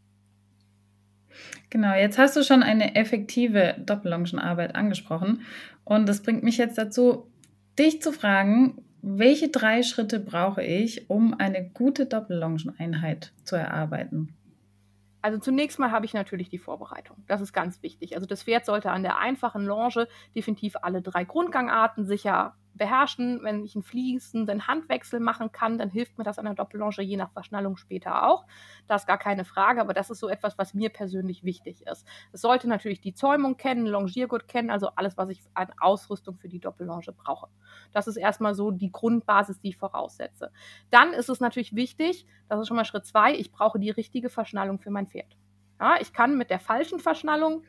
Genau, 1.70 1.94
jetzt 1.94 2.18
hast 2.18 2.36
du 2.36 2.44
schon 2.44 2.64
eine 2.64 2.96
effektive 2.96 3.76
Doppellongenarbeit 3.80 4.76
angesprochen. 4.76 5.42
Und 5.84 6.08
das 6.08 6.24
bringt 6.24 6.44
mich 6.44 6.58
jetzt 6.58 6.78
dazu, 6.78 7.30
dich 7.78 8.02
zu 8.02 8.12
fragen, 8.12 8.85
welche 9.08 9.50
drei 9.50 9.84
Schritte 9.84 10.20
brauche 10.20 10.64
ich, 10.64 11.12
um 11.12 11.36
eine 11.38 11.70
gute 11.70 12.08
Doppellongeneinheit 12.08 13.34
zu 13.44 13.56
erarbeiten? 13.56 14.34
Also 15.22 15.38
zunächst 15.38 15.78
mal 15.78 15.92
habe 15.92 16.08
ich 16.08 16.16
natürlich 16.16 16.50
die 16.50 16.58
Vorbereitung. 16.58 17.18
Das 17.28 17.40
ist 17.40 17.54
ganz 17.54 17.84
wichtig. 17.84 18.16
Also 18.16 18.26
das 18.26 18.42
Pferd 18.42 18.66
sollte 18.66 18.90
an 18.90 19.04
der 19.04 19.20
einfachen 19.20 19.64
Longe 19.64 20.08
definitiv 20.36 20.76
alle 20.82 21.04
drei 21.04 21.24
Grundgangarten 21.24 22.06
sicher 22.06 22.56
beherrschen. 22.78 23.42
Wenn 23.44 23.64
ich 23.64 23.76
einen 23.76 23.84
fließenden 23.84 24.68
Handwechsel 24.68 25.20
machen 25.20 25.52
kann, 25.52 25.78
dann 25.78 25.90
hilft 25.90 26.18
mir 26.18 26.24
das 26.24 26.40
an 26.40 26.46
der 26.46 26.54
Doppellonge 26.54 27.02
je 27.02 27.18
nach 27.18 27.32
Verschnallung 27.32 27.78
später 27.78 28.28
auch. 28.28 28.46
Das 28.88 29.04
ist 29.04 29.08
gar 29.08 29.18
keine 29.18 29.46
Frage, 29.46 29.82
aber 29.82 29.94
das 29.94 30.10
ist 30.10 30.20
so 30.20 30.30
etwas, 30.30 30.58
was 30.58 30.74
mir 30.74 30.90
persönlich 30.90 31.44
wichtig 31.44 31.86
ist. 31.88 32.06
Es 32.32 32.42
sollte 32.42 32.68
natürlich 32.68 33.02
die 33.02 33.14
Zäumung 33.14 33.58
kennen, 33.58 33.86
Longiergurt 33.86 34.48
kennen, 34.48 34.70
also 34.70 34.90
alles, 34.96 35.18
was 35.18 35.30
ich 35.30 35.42
an 35.54 35.68
Ausrüstung 35.80 36.38
für 36.38 36.50
die 36.50 36.60
Doppellonge 36.60 37.12
brauche. 37.16 37.48
Das 37.92 38.08
ist 38.08 38.18
erstmal 38.18 38.56
so 38.56 38.72
die 38.72 38.92
Grundbasis, 38.92 39.60
die 39.60 39.70
ich 39.70 39.78
voraussetze. 39.78 40.52
Dann 40.90 41.14
ist 41.14 41.30
es 41.30 41.40
natürlich 41.40 41.76
wichtig, 41.76 42.26
das 42.48 42.60
ist 42.60 42.68
schon 42.68 42.78
mal 42.78 42.86
Schritt 42.86 43.06
zwei, 43.06 43.34
ich 43.34 43.52
brauche 43.52 43.80
die 43.80 43.90
richtige 43.90 44.30
Verschnallung 44.30 44.80
für 44.80 44.92
mein 44.92 45.08
Pferd. 45.08 45.38
Ja, 45.80 45.98
ich 46.00 46.14
kann 46.14 46.38
mit 46.38 46.50
der 46.50 46.60
falschen 46.60 47.00
Verschnallung 47.00 47.64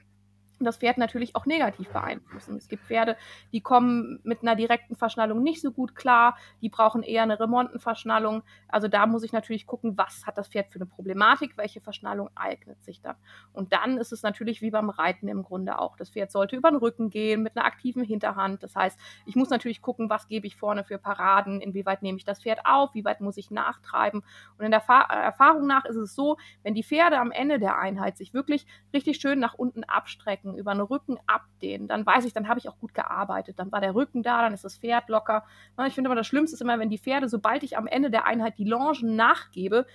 das 0.58 0.78
Pferd 0.78 0.98
natürlich 0.98 1.36
auch 1.36 1.46
negativ 1.46 1.88
beeinflussen. 1.90 2.56
Es 2.56 2.68
gibt 2.68 2.84
Pferde, 2.84 3.16
die 3.52 3.60
kommen 3.60 4.20
mit 4.22 4.42
einer 4.42 4.56
direkten 4.56 4.96
Verschnallung 4.96 5.42
nicht 5.42 5.60
so 5.60 5.70
gut 5.70 5.94
klar, 5.94 6.36
die 6.62 6.68
brauchen 6.68 7.02
eher 7.02 7.22
eine 7.22 7.38
Remontenverschnallung. 7.38 8.42
Also 8.68 8.88
da 8.88 9.06
muss 9.06 9.22
ich 9.22 9.32
natürlich 9.32 9.66
gucken, 9.66 9.98
was 9.98 10.26
hat 10.26 10.38
das 10.38 10.48
Pferd 10.48 10.70
für 10.70 10.78
eine 10.78 10.86
Problematik, 10.86 11.56
welche 11.56 11.80
Verschnallung 11.80 12.30
eignet 12.34 12.82
sich 12.82 13.00
dann. 13.00 13.16
Und 13.52 13.72
dann 13.72 13.98
ist 13.98 14.12
es 14.12 14.22
natürlich 14.22 14.62
wie 14.62 14.70
beim 14.70 14.90
Reiten 14.90 15.28
im 15.28 15.42
Grunde 15.42 15.78
auch. 15.78 15.96
Das 15.96 16.10
Pferd 16.10 16.32
sollte 16.32 16.56
über 16.56 16.70
den 16.70 16.78
Rücken 16.78 17.10
gehen 17.10 17.42
mit 17.42 17.56
einer 17.56 17.66
aktiven 17.66 18.02
Hinterhand. 18.02 18.62
Das 18.62 18.74
heißt, 18.74 18.98
ich 19.26 19.36
muss 19.36 19.50
natürlich 19.50 19.82
gucken, 19.82 20.08
was 20.08 20.28
gebe 20.28 20.46
ich 20.46 20.56
vorne 20.56 20.84
für 20.84 20.98
Paraden, 20.98 21.60
inwieweit 21.60 22.02
nehme 22.02 22.18
ich 22.18 22.24
das 22.24 22.42
Pferd 22.42 22.60
auf, 22.64 22.94
wie 22.94 23.04
weit 23.04 23.20
muss 23.20 23.36
ich 23.36 23.50
nachtreiben. 23.50 24.22
Und 24.58 24.64
in 24.64 24.70
der 24.70 24.82
Erfahrung 24.88 25.66
nach 25.66 25.84
ist 25.84 25.96
es 25.96 26.14
so, 26.14 26.36
wenn 26.62 26.74
die 26.74 26.82
Pferde 26.82 27.18
am 27.18 27.30
Ende 27.30 27.58
der 27.58 27.78
Einheit 27.78 28.16
sich 28.16 28.32
wirklich 28.32 28.66
richtig 28.92 29.18
schön 29.18 29.38
nach 29.38 29.54
unten 29.54 29.84
abstrecken, 29.84 30.45
strecken, 30.46 30.58
über 30.58 30.72
den 30.72 30.80
Rücken 30.80 31.18
abdehnen, 31.26 31.88
dann 31.88 32.06
weiß 32.06 32.24
ich, 32.24 32.32
dann 32.32 32.48
habe 32.48 32.58
ich 32.58 32.68
auch 32.68 32.78
gut 32.78 32.94
gearbeitet. 32.94 33.58
Dann 33.58 33.72
war 33.72 33.80
der 33.80 33.94
Rücken 33.94 34.22
da, 34.22 34.42
dann 34.42 34.54
ist 34.54 34.64
das 34.64 34.78
Pferd 34.78 35.08
locker. 35.08 35.44
Ich 35.86 35.94
finde 35.94 36.08
aber 36.08 36.16
das 36.16 36.26
Schlimmste 36.26 36.54
ist 36.54 36.60
immer, 36.60 36.78
wenn 36.78 36.90
die 36.90 36.98
Pferde, 36.98 37.28
sobald 37.28 37.62
ich 37.62 37.76
am 37.76 37.86
Ende 37.86 38.10
der 38.10 38.24
Einheit 38.24 38.58
die 38.58 38.64
Longen 38.64 39.16
nachgebe, 39.16 39.86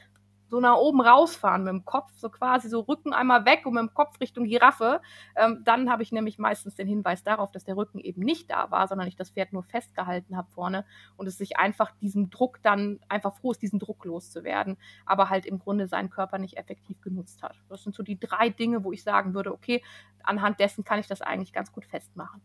so 0.52 0.60
nach 0.60 0.76
oben 0.76 1.00
rausfahren 1.00 1.64
mit 1.64 1.72
dem 1.72 1.86
Kopf, 1.86 2.12
so 2.18 2.30
quasi 2.30 2.68
so 2.68 2.82
Rücken 2.82 3.14
einmal 3.14 3.46
weg 3.46 3.66
und 3.66 3.74
mit 3.74 3.82
dem 3.82 3.94
Kopf 3.94 4.20
Richtung 4.20 4.44
Giraffe. 4.44 5.02
Ähm, 5.38 5.62
dann 5.64 5.90
habe 5.90 6.04
ich 6.04 6.12
nämlich 6.12 6.38
meistens 6.40 6.76
den 6.76 6.90
Hinweis 6.90 7.24
darauf, 7.24 7.54
dass 7.54 7.64
der 7.64 7.78
Rücken 7.78 8.00
eben 8.00 8.22
nicht 8.22 8.52
da 8.52 8.70
war, 8.70 8.90
sondern 8.90 9.08
ich 9.08 9.16
das 9.16 9.30
Pferd 9.30 9.54
nur 9.54 9.64
festgehalten 9.64 10.36
habe 10.36 10.52
vorne 10.52 10.86
und 11.16 11.26
es 11.26 11.38
sich 11.38 11.58
einfach 11.58 11.92
diesem 12.02 12.30
Druck 12.30 12.60
dann 12.64 13.00
einfach 13.08 13.34
froh 13.34 13.52
ist, 13.52 13.62
diesen 13.62 13.80
Druck 13.80 14.04
loszuwerden, 14.04 14.76
aber 15.06 15.30
halt 15.30 15.46
im 15.46 15.58
Grunde 15.58 15.88
seinen 15.88 16.10
Körper 16.10 16.38
nicht 16.38 16.58
effektiv 16.58 17.00
genutzt 17.00 17.42
hat. 17.44 17.56
Das 17.70 17.84
sind 17.84 17.96
so 17.96 18.04
die 18.04 18.20
drei 18.20 18.50
Dinge, 18.50 18.84
wo 18.84 18.92
ich 18.92 19.04
sagen 19.04 19.34
würde, 19.34 19.54
okay, 19.54 19.82
anhand 20.22 20.60
dessen 20.60 20.84
kann 20.84 21.00
ich 21.00 21.08
das 21.08 21.22
eigentlich 21.22 21.54
ganz 21.54 21.72
gut 21.72 21.86
festmachen. 21.86 22.42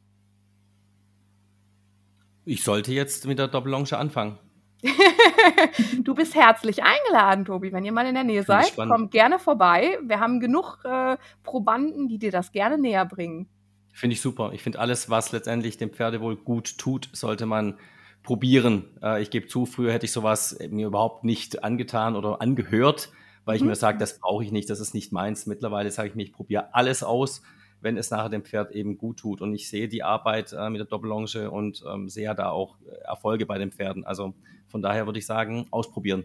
Ich 2.45 2.63
sollte 2.63 2.93
jetzt 2.93 3.27
mit 3.27 3.41
der 3.41 3.49
Doppellonge 3.49 3.99
anfangen. 3.99 4.39
du 6.03 6.15
bist 6.15 6.35
herzlich 6.35 6.83
eingeladen, 6.83 7.45
Tobi. 7.45 7.73
Wenn 7.73 7.85
ihr 7.85 7.93
mal 7.93 8.07
in 8.07 8.15
der 8.15 8.25
Nähe 8.25 8.43
seid, 8.43 8.77
kommt 8.77 9.11
gerne 9.11 9.39
vorbei. 9.39 9.99
Wir 10.03 10.21
haben 10.21 10.41
genug 10.41 10.79
äh, 10.85 11.17
Probanden, 11.43 12.09
die 12.09 12.19
dir 12.19 12.31
das 12.31 12.53
gerne 12.53 12.79
näher 12.79 13.05
bringen. 13.05 13.49
Finde 13.93 14.15
ich 14.15 14.21
super. 14.21 14.53
Ich 14.53 14.63
finde 14.63 14.79
alles, 14.79 15.09
was 15.09 15.33
letztendlich 15.33 15.79
dem 15.79 15.91
Pferdewohl 15.91 16.37
gut 16.37 16.77
tut, 16.79 17.09
sollte 17.13 17.47
man 17.47 17.79
probieren. 18.23 18.85
Äh, 19.03 19.23
ich 19.23 19.31
gebe 19.31 19.47
zu, 19.47 19.65
früher 19.65 19.93
hätte 19.93 20.05
ich 20.05 20.13
sowas 20.13 20.59
mir 20.69 20.89
überhaupt 20.89 21.25
nicht 21.25 21.65
angetan 21.65 22.15
oder 22.15 22.43
angehört, 22.43 23.11
weil 23.47 23.57
ich 23.57 23.63
mhm. 23.63 23.69
mir 23.69 23.77
sage, 23.77 23.99
das 23.99 24.19
brauche 24.19 24.45
ich 24.45 24.53
nicht, 24.53 24.69
das 24.69 24.81
ist 24.81 24.93
nicht 24.93 25.13
meins. 25.13 25.47
Mittlerweile 25.47 25.91
sage 25.91 26.11
ich 26.11 26.15
mir, 26.15 26.25
ich 26.25 26.33
probiere 26.33 26.75
alles 26.75 27.03
aus 27.03 27.43
wenn 27.81 27.97
es 27.97 28.11
nachher 28.11 28.29
dem 28.29 28.45
Pferd 28.45 28.73
eben 28.73 28.99
gut 28.99 29.19
tut. 29.19 29.41
Und 29.41 29.55
ich 29.55 29.69
sehe 29.69 29.89
die 29.89 30.03
Arbeit 30.03 30.53
äh, 30.53 30.71
mit 30.71 30.79
der 30.79 30.87
Doppellonge 30.87 31.51
und 31.51 31.83
ähm, 31.91 32.09
sehe 32.09 32.35
da 32.35 32.51
auch 32.51 32.77
äh, 32.87 32.95
Erfolge 33.05 33.47
bei 33.47 33.59
den 33.59 33.73
Pferden. 33.73 34.05
Also 34.05 34.35
von 34.69 34.83
daher 34.83 35.07
würde 35.07 35.19
ich 35.19 35.27
sagen, 35.27 35.67
ausprobieren. 35.71 36.25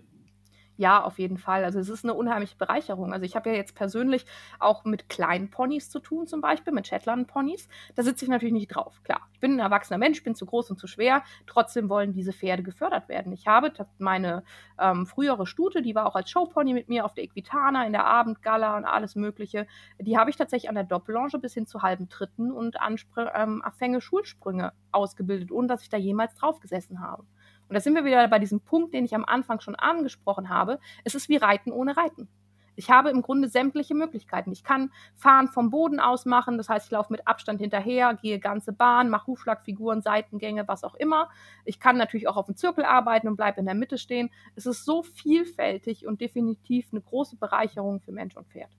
Ja, 0.82 1.04
auf 1.04 1.20
jeden 1.20 1.38
Fall. 1.38 1.64
Also 1.64 1.78
es 1.78 1.90
ist 1.90 2.04
eine 2.06 2.16
unheimliche 2.16 2.56
Bereicherung. 2.58 3.14
Also 3.14 3.24
ich 3.24 3.36
habe 3.36 3.52
ja 3.52 3.56
jetzt 3.56 3.76
persönlich 3.76 4.26
auch 4.58 4.84
mit 4.84 5.10
kleinen 5.10 5.52
Ponys 5.52 5.92
zu 5.92 6.00
tun, 6.00 6.26
zum 6.26 6.42
Beispiel 6.42 6.74
mit 6.74 6.88
Shetland-Ponys. 6.88 7.68
Da 7.94 8.02
sitze 8.02 8.26
ich 8.26 8.32
natürlich 8.32 8.56
nicht 8.56 8.70
drauf. 8.70 9.00
Klar, 9.04 9.22
ich 9.32 9.40
bin 9.40 9.54
ein 9.54 9.60
erwachsener 9.60 10.00
Mensch, 10.00 10.24
bin 10.24 10.34
zu 10.34 10.48
groß 10.48 10.72
und 10.72 10.80
zu 10.80 10.88
schwer. 10.88 11.22
Trotzdem 11.46 11.88
wollen 11.88 12.14
diese 12.14 12.34
Pferde 12.34 12.64
gefördert 12.64 13.10
werden. 13.10 13.32
Ich 13.32 13.46
habe 13.46 13.72
meine 14.00 14.42
ähm, 14.80 15.06
frühere 15.06 15.46
Stute, 15.46 15.84
die 15.84 15.94
war 15.94 16.08
auch 16.08 16.16
als 16.16 16.32
Showpony 16.32 16.74
mit 16.74 16.90
mir 16.90 17.06
auf 17.06 17.14
der 17.14 17.26
Equitana, 17.26 17.86
in 17.86 17.92
der 17.92 18.06
Abendgala 18.06 18.76
und 18.76 18.86
alles 18.86 19.14
Mögliche. 19.14 19.68
Die 20.00 20.18
habe 20.18 20.32
ich 20.32 20.36
tatsächlich 20.36 20.70
an 20.70 20.74
der 20.74 20.84
Doppellange 20.84 21.38
bis 21.40 21.54
hin 21.54 21.68
zu 21.68 21.84
halben 21.84 22.10
Tritten 22.10 22.52
und 22.52 22.82
Anspr 22.82 23.32
ähm, 23.36 23.62
Schulsprünge 24.02 24.74
ausgebildet, 24.92 25.52
ohne 25.52 25.68
dass 25.68 25.84
ich 25.84 25.90
da 25.90 25.98
jemals 25.98 26.34
drauf 26.34 26.60
gesessen 26.60 27.02
habe. 27.02 27.24
Und 27.72 27.76
da 27.76 27.80
sind 27.80 27.96
wir 27.96 28.04
wieder 28.04 28.28
bei 28.28 28.38
diesem 28.38 28.60
Punkt, 28.60 28.94
den 28.94 29.06
ich 29.06 29.16
am 29.16 29.24
Anfang 29.24 29.62
schon 29.62 29.76
angesprochen 29.76 30.50
habe. 30.50 30.78
Es 31.06 31.16
ist 31.16 31.30
wie 31.30 31.38
Reiten 31.38 31.72
ohne 31.72 31.96
Reiten. 31.96 32.28
Ich 32.76 32.90
habe 32.90 33.10
im 33.10 33.22
Grunde 33.22 33.48
sämtliche 33.48 33.96
Möglichkeiten. 33.96 34.52
Ich 34.52 34.66
kann 34.66 34.92
Fahren 35.16 35.48
vom 35.48 35.70
Boden 35.70 36.02
aus 36.02 36.26
machen, 36.26 36.58
das 36.58 36.68
heißt, 36.68 36.88
ich 36.88 36.92
laufe 36.92 37.14
mit 37.14 37.26
Abstand 37.30 37.62
hinterher, 37.62 38.14
gehe 38.22 38.40
ganze 38.40 38.74
Bahn, 38.74 39.10
mache 39.10 39.28
Hufschlagfiguren, 39.28 40.02
Seitengänge, 40.02 40.68
was 40.68 40.84
auch 40.84 40.96
immer. 40.96 41.30
Ich 41.64 41.80
kann 41.80 41.96
natürlich 41.96 42.28
auch 42.28 42.36
auf 42.36 42.48
dem 42.48 42.58
Zirkel 42.58 42.84
arbeiten 42.84 43.30
und 43.30 43.38
bleibe 43.38 43.62
in 43.62 43.66
der 43.66 43.76
Mitte 43.76 43.98
stehen. 43.98 44.32
Es 44.58 44.66
ist 44.66 44.84
so 44.84 45.02
vielfältig 45.02 46.06
und 46.06 46.20
definitiv 46.20 46.90
eine 46.92 47.00
große 47.00 47.38
Bereicherung 47.38 48.02
für 48.02 48.12
Mensch 48.12 48.36
und 48.36 48.50
Pferd. 48.50 48.72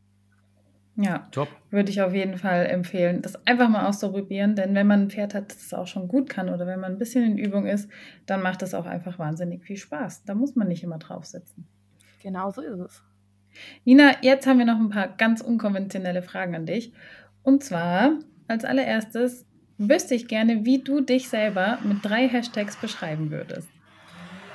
Ja, 0.97 1.27
Top. 1.31 1.49
würde 1.71 1.91
ich 1.91 2.03
auf 2.03 2.13
jeden 2.13 2.37
Fall 2.37 2.67
empfehlen, 2.67 3.23
das 3.23 3.47
einfach 3.47 3.69
mal 3.69 3.87
auszuprobieren, 3.87 4.55
denn 4.57 4.75
wenn 4.75 4.87
man 4.87 5.03
ein 5.03 5.11
Pferd 5.11 5.33
hat, 5.33 5.51
das 5.51 5.63
es 5.63 5.75
auch 5.75 5.87
schon 5.87 6.07
gut 6.07 6.29
kann 6.29 6.51
oder 6.51 6.67
wenn 6.67 6.81
man 6.81 6.93
ein 6.93 6.99
bisschen 6.99 7.25
in 7.25 7.39
Übung 7.39 7.67
ist, 7.67 7.89
dann 8.27 8.43
macht 8.43 8.63
es 8.63 8.75
auch 8.75 8.85
einfach 8.85 9.19
wahnsinnig 9.19 9.65
viel 9.65 9.79
Spaß. 9.79 10.25
Da 10.25 10.35
muss 10.35 10.55
man 10.55 10.69
nicht 10.69 10.83
immer 10.83 10.99
drauf 10.99 11.25
sitzen. 11.25 11.67
Genau 12.23 12.51
so 12.51 12.61
ist 12.61 12.79
es. 12.79 13.03
Nina, 13.85 14.13
jetzt 14.23 14.47
haben 14.47 14.59
wir 14.59 14.67
noch 14.67 14.79
ein 14.79 14.91
paar 14.91 15.09
ganz 15.09 15.41
unkonventionelle 15.41 16.23
Fragen 16.23 16.55
an 16.55 16.67
dich. 16.67 16.93
Und 17.43 17.65
zwar 17.65 18.13
als 18.47 18.65
allererstes 18.65 19.47
wüsste 19.79 20.15
ich 20.15 20.29
gerne, 20.29 20.65
wie 20.65 20.83
du 20.83 21.01
dich 21.01 21.29
selber 21.29 21.79
mit 21.85 22.05
drei 22.05 22.29
Hashtags 22.29 22.77
beschreiben 22.77 23.31
würdest. 23.31 23.69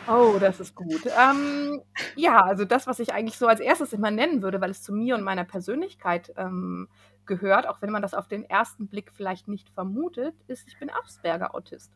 Oh, 0.07 0.37
das 0.39 0.59
ist 0.61 0.73
gut. 0.73 1.01
Ähm, 1.05 1.81
ja, 2.15 2.41
also 2.41 2.63
das, 2.63 2.87
was 2.87 2.99
ich 2.99 3.13
eigentlich 3.13 3.37
so 3.37 3.47
als 3.47 3.59
erstes 3.59 3.91
immer 3.91 4.09
nennen 4.09 4.41
würde, 4.41 4.61
weil 4.61 4.71
es 4.71 4.81
zu 4.81 4.93
mir 4.93 5.15
und 5.15 5.23
meiner 5.23 5.43
Persönlichkeit 5.43 6.33
ähm, 6.37 6.87
gehört, 7.25 7.67
auch 7.67 7.81
wenn 7.81 7.91
man 7.91 8.01
das 8.01 8.13
auf 8.13 8.27
den 8.27 8.45
ersten 8.45 8.87
Blick 8.87 9.11
vielleicht 9.11 9.49
nicht 9.49 9.69
vermutet, 9.69 10.33
ist, 10.47 10.65
ich 10.67 10.79
bin 10.79 10.89
Asperger-Autist. 10.89 11.91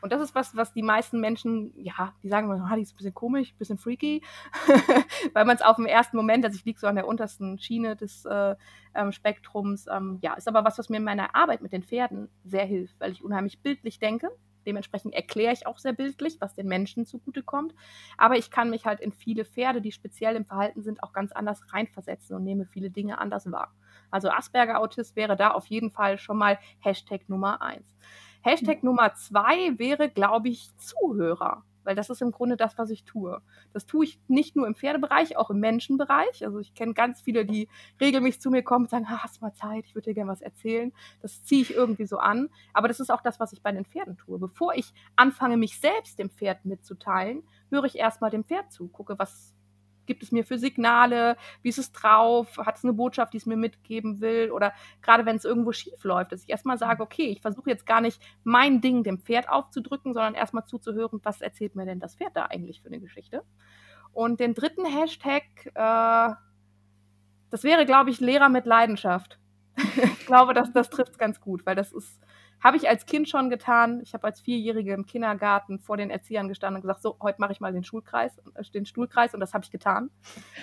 Und 0.00 0.12
das 0.12 0.20
ist 0.20 0.34
was, 0.34 0.56
was 0.56 0.72
die 0.72 0.82
meisten 0.82 1.20
Menschen, 1.20 1.72
ja, 1.76 2.12
die 2.22 2.28
sagen 2.28 2.50
immer, 2.50 2.68
ah, 2.70 2.76
die 2.76 2.82
ist 2.82 2.94
ein 2.94 2.96
bisschen 2.96 3.14
komisch, 3.14 3.52
ein 3.52 3.58
bisschen 3.58 3.78
freaky, 3.78 4.22
weil 5.32 5.44
man 5.44 5.56
es 5.56 5.62
auf 5.62 5.76
dem 5.76 5.86
ersten 5.86 6.16
Moment, 6.16 6.44
also 6.44 6.56
ich 6.56 6.64
liege 6.64 6.78
so 6.78 6.86
an 6.86 6.94
der 6.96 7.06
untersten 7.06 7.58
Schiene 7.58 7.96
des 7.96 8.24
äh, 8.24 8.54
ähm, 8.94 9.12
Spektrums, 9.12 9.86
ähm, 9.88 10.18
ja, 10.22 10.34
ist 10.34 10.48
aber 10.48 10.64
was, 10.64 10.78
was 10.78 10.88
mir 10.88 10.98
in 10.98 11.04
meiner 11.04 11.34
Arbeit 11.34 11.62
mit 11.62 11.72
den 11.72 11.82
Pferden 11.82 12.28
sehr 12.44 12.64
hilft, 12.64 12.98
weil 13.00 13.12
ich 13.12 13.24
unheimlich 13.24 13.60
bildlich 13.60 13.98
denke 13.98 14.30
Dementsprechend 14.68 15.14
erkläre 15.14 15.54
ich 15.54 15.66
auch 15.66 15.78
sehr 15.78 15.94
bildlich, 15.94 16.42
was 16.42 16.52
den 16.52 16.68
Menschen 16.68 17.06
zugutekommt. 17.06 17.74
Aber 18.18 18.36
ich 18.36 18.50
kann 18.50 18.68
mich 18.68 18.84
halt 18.84 19.00
in 19.00 19.12
viele 19.12 19.46
Pferde, 19.46 19.80
die 19.80 19.92
speziell 19.92 20.36
im 20.36 20.44
Verhalten 20.44 20.82
sind, 20.82 21.02
auch 21.02 21.14
ganz 21.14 21.32
anders 21.32 21.62
reinversetzen 21.72 22.36
und 22.36 22.44
nehme 22.44 22.66
viele 22.66 22.90
Dinge 22.90 23.16
anders 23.16 23.50
wahr. 23.50 23.72
Also 24.10 24.28
Asperger-Autist 24.28 25.16
wäre 25.16 25.36
da 25.36 25.52
auf 25.52 25.64
jeden 25.68 25.90
Fall 25.90 26.18
schon 26.18 26.36
mal 26.36 26.58
Hashtag 26.80 27.30
Nummer 27.30 27.62
eins. 27.62 27.86
Hashtag 28.42 28.82
mhm. 28.82 28.90
Nummer 28.90 29.14
zwei 29.14 29.78
wäre, 29.78 30.10
glaube 30.10 30.50
ich, 30.50 30.68
Zuhörer 30.76 31.64
weil 31.84 31.94
das 31.94 32.10
ist 32.10 32.22
im 32.22 32.30
Grunde 32.30 32.56
das, 32.56 32.78
was 32.78 32.90
ich 32.90 33.04
tue. 33.04 33.40
Das 33.72 33.86
tue 33.86 34.04
ich 34.04 34.20
nicht 34.28 34.56
nur 34.56 34.66
im 34.66 34.74
Pferdebereich, 34.74 35.36
auch 35.36 35.50
im 35.50 35.60
Menschenbereich. 35.60 36.44
Also 36.44 36.58
ich 36.58 36.74
kenne 36.74 36.94
ganz 36.94 37.20
viele, 37.20 37.44
die 37.44 37.68
regelmäßig 38.00 38.40
zu 38.40 38.50
mir 38.50 38.62
kommen 38.62 38.84
und 38.84 38.90
sagen, 38.90 39.08
hast 39.08 39.38
du 39.38 39.44
mal 39.44 39.54
Zeit, 39.54 39.84
ich 39.86 39.94
würde 39.94 40.10
dir 40.10 40.14
gerne 40.14 40.30
was 40.30 40.42
erzählen. 40.42 40.92
Das 41.22 41.42
ziehe 41.44 41.62
ich 41.62 41.74
irgendwie 41.74 42.06
so 42.06 42.18
an. 42.18 42.48
Aber 42.72 42.88
das 42.88 43.00
ist 43.00 43.10
auch 43.10 43.22
das, 43.22 43.40
was 43.40 43.52
ich 43.52 43.62
bei 43.62 43.72
den 43.72 43.84
Pferden 43.84 44.16
tue. 44.16 44.38
Bevor 44.38 44.74
ich 44.74 44.92
anfange, 45.16 45.56
mich 45.56 45.80
selbst 45.80 46.18
dem 46.18 46.30
Pferd 46.30 46.64
mitzuteilen, 46.64 47.42
höre 47.70 47.84
ich 47.84 47.96
erstmal 47.96 48.30
dem 48.30 48.44
Pferd 48.44 48.72
zu, 48.72 48.88
gucke, 48.88 49.18
was 49.18 49.54
gibt 50.08 50.24
es 50.24 50.32
mir 50.32 50.44
für 50.44 50.58
Signale, 50.58 51.36
wie 51.62 51.68
ist 51.68 51.78
es 51.78 51.92
drauf, 51.92 52.58
hat 52.58 52.78
es 52.78 52.84
eine 52.84 52.92
Botschaft, 52.92 53.32
die 53.32 53.36
es 53.36 53.46
mir 53.46 53.56
mitgeben 53.56 54.20
will 54.20 54.50
oder 54.50 54.72
gerade 55.02 55.24
wenn 55.24 55.36
es 55.36 55.44
irgendwo 55.44 55.70
schief 55.70 56.02
läuft, 56.02 56.32
dass 56.32 56.42
ich 56.42 56.50
erstmal 56.50 56.78
sage, 56.78 57.00
okay, 57.02 57.26
ich 57.26 57.40
versuche 57.40 57.70
jetzt 57.70 57.86
gar 57.86 58.00
nicht 58.00 58.20
mein 58.42 58.80
Ding 58.80 59.04
dem 59.04 59.20
Pferd 59.20 59.48
aufzudrücken, 59.48 60.14
sondern 60.14 60.34
erstmal 60.34 60.64
zuzuhören, 60.64 61.20
was 61.22 61.40
erzählt 61.40 61.76
mir 61.76 61.86
denn 61.86 62.00
das 62.00 62.16
Pferd 62.16 62.34
da 62.34 62.46
eigentlich 62.46 62.82
für 62.82 62.88
eine 62.88 62.98
Geschichte. 62.98 63.44
Und 64.12 64.40
den 64.40 64.54
dritten 64.54 64.84
Hashtag, 64.84 65.44
äh, 65.74 66.34
das 67.50 67.62
wäre, 67.62 67.86
glaube 67.86 68.10
ich, 68.10 68.18
Lehrer 68.18 68.48
mit 68.48 68.66
Leidenschaft. 68.66 69.38
ich 69.76 70.26
glaube, 70.26 70.54
das, 70.54 70.72
das 70.72 70.90
trifft 70.90 71.12
es 71.12 71.18
ganz 71.18 71.40
gut, 71.40 71.64
weil 71.66 71.76
das 71.76 71.92
ist 71.92 72.18
habe 72.62 72.76
ich 72.76 72.88
als 72.88 73.06
Kind 73.06 73.28
schon 73.28 73.50
getan. 73.50 74.00
Ich 74.02 74.14
habe 74.14 74.24
als 74.24 74.40
Vierjährige 74.40 74.92
im 74.92 75.06
Kindergarten 75.06 75.78
vor 75.78 75.96
den 75.96 76.10
Erziehern 76.10 76.48
gestanden 76.48 76.76
und 76.76 76.82
gesagt, 76.82 77.02
so, 77.02 77.16
heute 77.22 77.40
mache 77.40 77.52
ich 77.52 77.60
mal 77.60 77.72
den 77.72 77.84
Schulkreis, 77.84 78.38
äh, 78.54 78.62
den 78.74 78.86
Stuhlkreis 78.86 79.34
und 79.34 79.40
das 79.40 79.54
habe 79.54 79.64
ich 79.64 79.70
getan. 79.70 80.10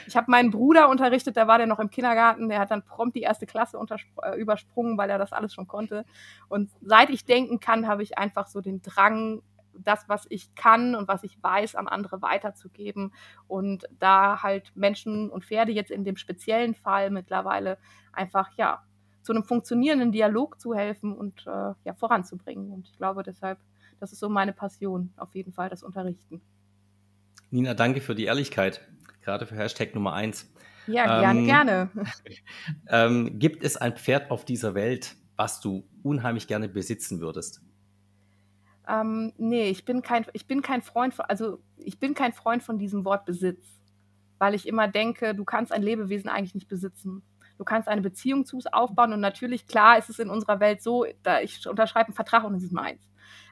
Ich 0.07 0.17
habe 0.17 0.29
meinen 0.29 0.51
Bruder 0.51 0.89
unterrichtet, 0.89 1.35
der 1.35 1.47
war 1.47 1.57
der 1.57 1.67
noch 1.67 1.79
im 1.79 1.89
Kindergarten, 1.89 2.49
der 2.49 2.59
hat 2.59 2.71
dann 2.71 2.83
prompt 2.83 3.15
die 3.15 3.21
erste 3.21 3.45
Klasse 3.45 3.79
äh, 4.23 4.39
übersprungen, 4.39 4.97
weil 4.97 5.09
er 5.09 5.17
das 5.17 5.33
alles 5.33 5.53
schon 5.53 5.67
konnte. 5.67 6.05
Und 6.49 6.71
seit 6.81 7.09
ich 7.09 7.25
denken 7.25 7.59
kann, 7.59 7.87
habe 7.87 8.03
ich 8.03 8.17
einfach 8.17 8.47
so 8.47 8.61
den 8.61 8.81
Drang, 8.81 9.41
das, 9.77 10.07
was 10.07 10.25
ich 10.29 10.55
kann 10.55 10.95
und 10.95 11.07
was 11.07 11.23
ich 11.23 11.41
weiß, 11.41 11.75
an 11.75 11.87
andere 11.87 12.21
weiterzugeben. 12.21 13.13
Und 13.47 13.85
da 13.99 14.41
halt 14.41 14.71
Menschen 14.75 15.29
und 15.29 15.45
Pferde 15.45 15.71
jetzt 15.71 15.91
in 15.91 16.03
dem 16.03 16.15
speziellen 16.15 16.73
Fall 16.73 17.09
mittlerweile 17.09 17.77
einfach, 18.13 18.51
ja, 18.55 18.83
zu 19.25 19.33
einem 19.33 19.43
funktionierenden 19.43 20.11
Dialog 20.11 20.61
zu 20.61 20.75
helfen 20.75 21.11
und 21.13 21.41
äh, 21.47 21.73
ja, 21.83 21.93
voranzubringen. 21.97 22.71
Und 22.71 22.87
ich 22.87 22.95
glaube 22.95 23.23
deshalb, 23.23 23.57
das 23.99 24.11
ist 24.13 24.19
so 24.19 24.29
meine 24.29 24.53
Passion, 24.53 25.11
auf 25.17 25.33
jeden 25.33 25.51
Fall 25.51 25.67
das 25.69 25.81
Unterrichten. 25.81 26.41
Nina, 27.49 27.73
danke 27.73 28.01
für 28.01 28.13
die 28.13 28.25
Ehrlichkeit, 28.25 28.81
gerade 29.21 29.47
für 29.47 29.55
Hashtag 29.55 29.95
Nummer 29.95 30.13
eins. 30.13 30.51
Ja, 30.85 31.21
gerne, 31.21 31.39
ähm, 31.39 31.45
gerne. 31.45 31.89
ähm, 32.87 33.39
gibt 33.39 33.63
es 33.63 33.77
ein 33.77 33.97
Pferd 33.97 34.29
auf 34.29 34.45
dieser 34.45 34.75
Welt, 34.75 35.15
was 35.35 35.59
du 35.59 35.87
unheimlich 36.03 36.45
gerne 36.45 36.69
besitzen 36.69 37.19
würdest? 37.19 37.61
Ähm, 38.87 39.33
nee, 39.37 39.69
ich 39.69 39.85
bin 39.85 40.03
kein, 40.03 40.27
ich 40.33 40.45
bin 40.45 40.61
kein 40.61 40.83
Freund 40.83 41.15
von, 41.15 41.25
also 41.25 41.59
ich 41.77 41.99
bin 41.99 42.13
kein 42.13 42.33
Freund 42.33 42.61
von 42.61 42.77
diesem 42.77 43.03
Wort 43.05 43.25
Besitz, 43.25 43.65
weil 44.37 44.53
ich 44.53 44.67
immer 44.67 44.87
denke, 44.87 45.33
du 45.33 45.43
kannst 45.45 45.71
ein 45.71 45.81
Lebewesen 45.81 46.29
eigentlich 46.29 46.53
nicht 46.53 46.67
besitzen 46.67 47.23
du 47.57 47.63
kannst 47.63 47.87
eine 47.87 48.01
Beziehung 48.01 48.45
zu 48.45 48.57
es 48.57 48.67
aufbauen 48.67 49.13
und 49.13 49.19
natürlich, 49.19 49.67
klar, 49.67 49.97
ist 49.97 50.09
es 50.09 50.19
in 50.19 50.29
unserer 50.29 50.59
Welt 50.59 50.81
so, 50.81 51.05
da 51.23 51.39
ich 51.41 51.67
unterschreibe 51.67 52.07
einen 52.07 52.15
Vertrag 52.15 52.43
und 52.43 52.55
es 52.55 52.63
ist 52.63 52.73
meins. 52.73 53.01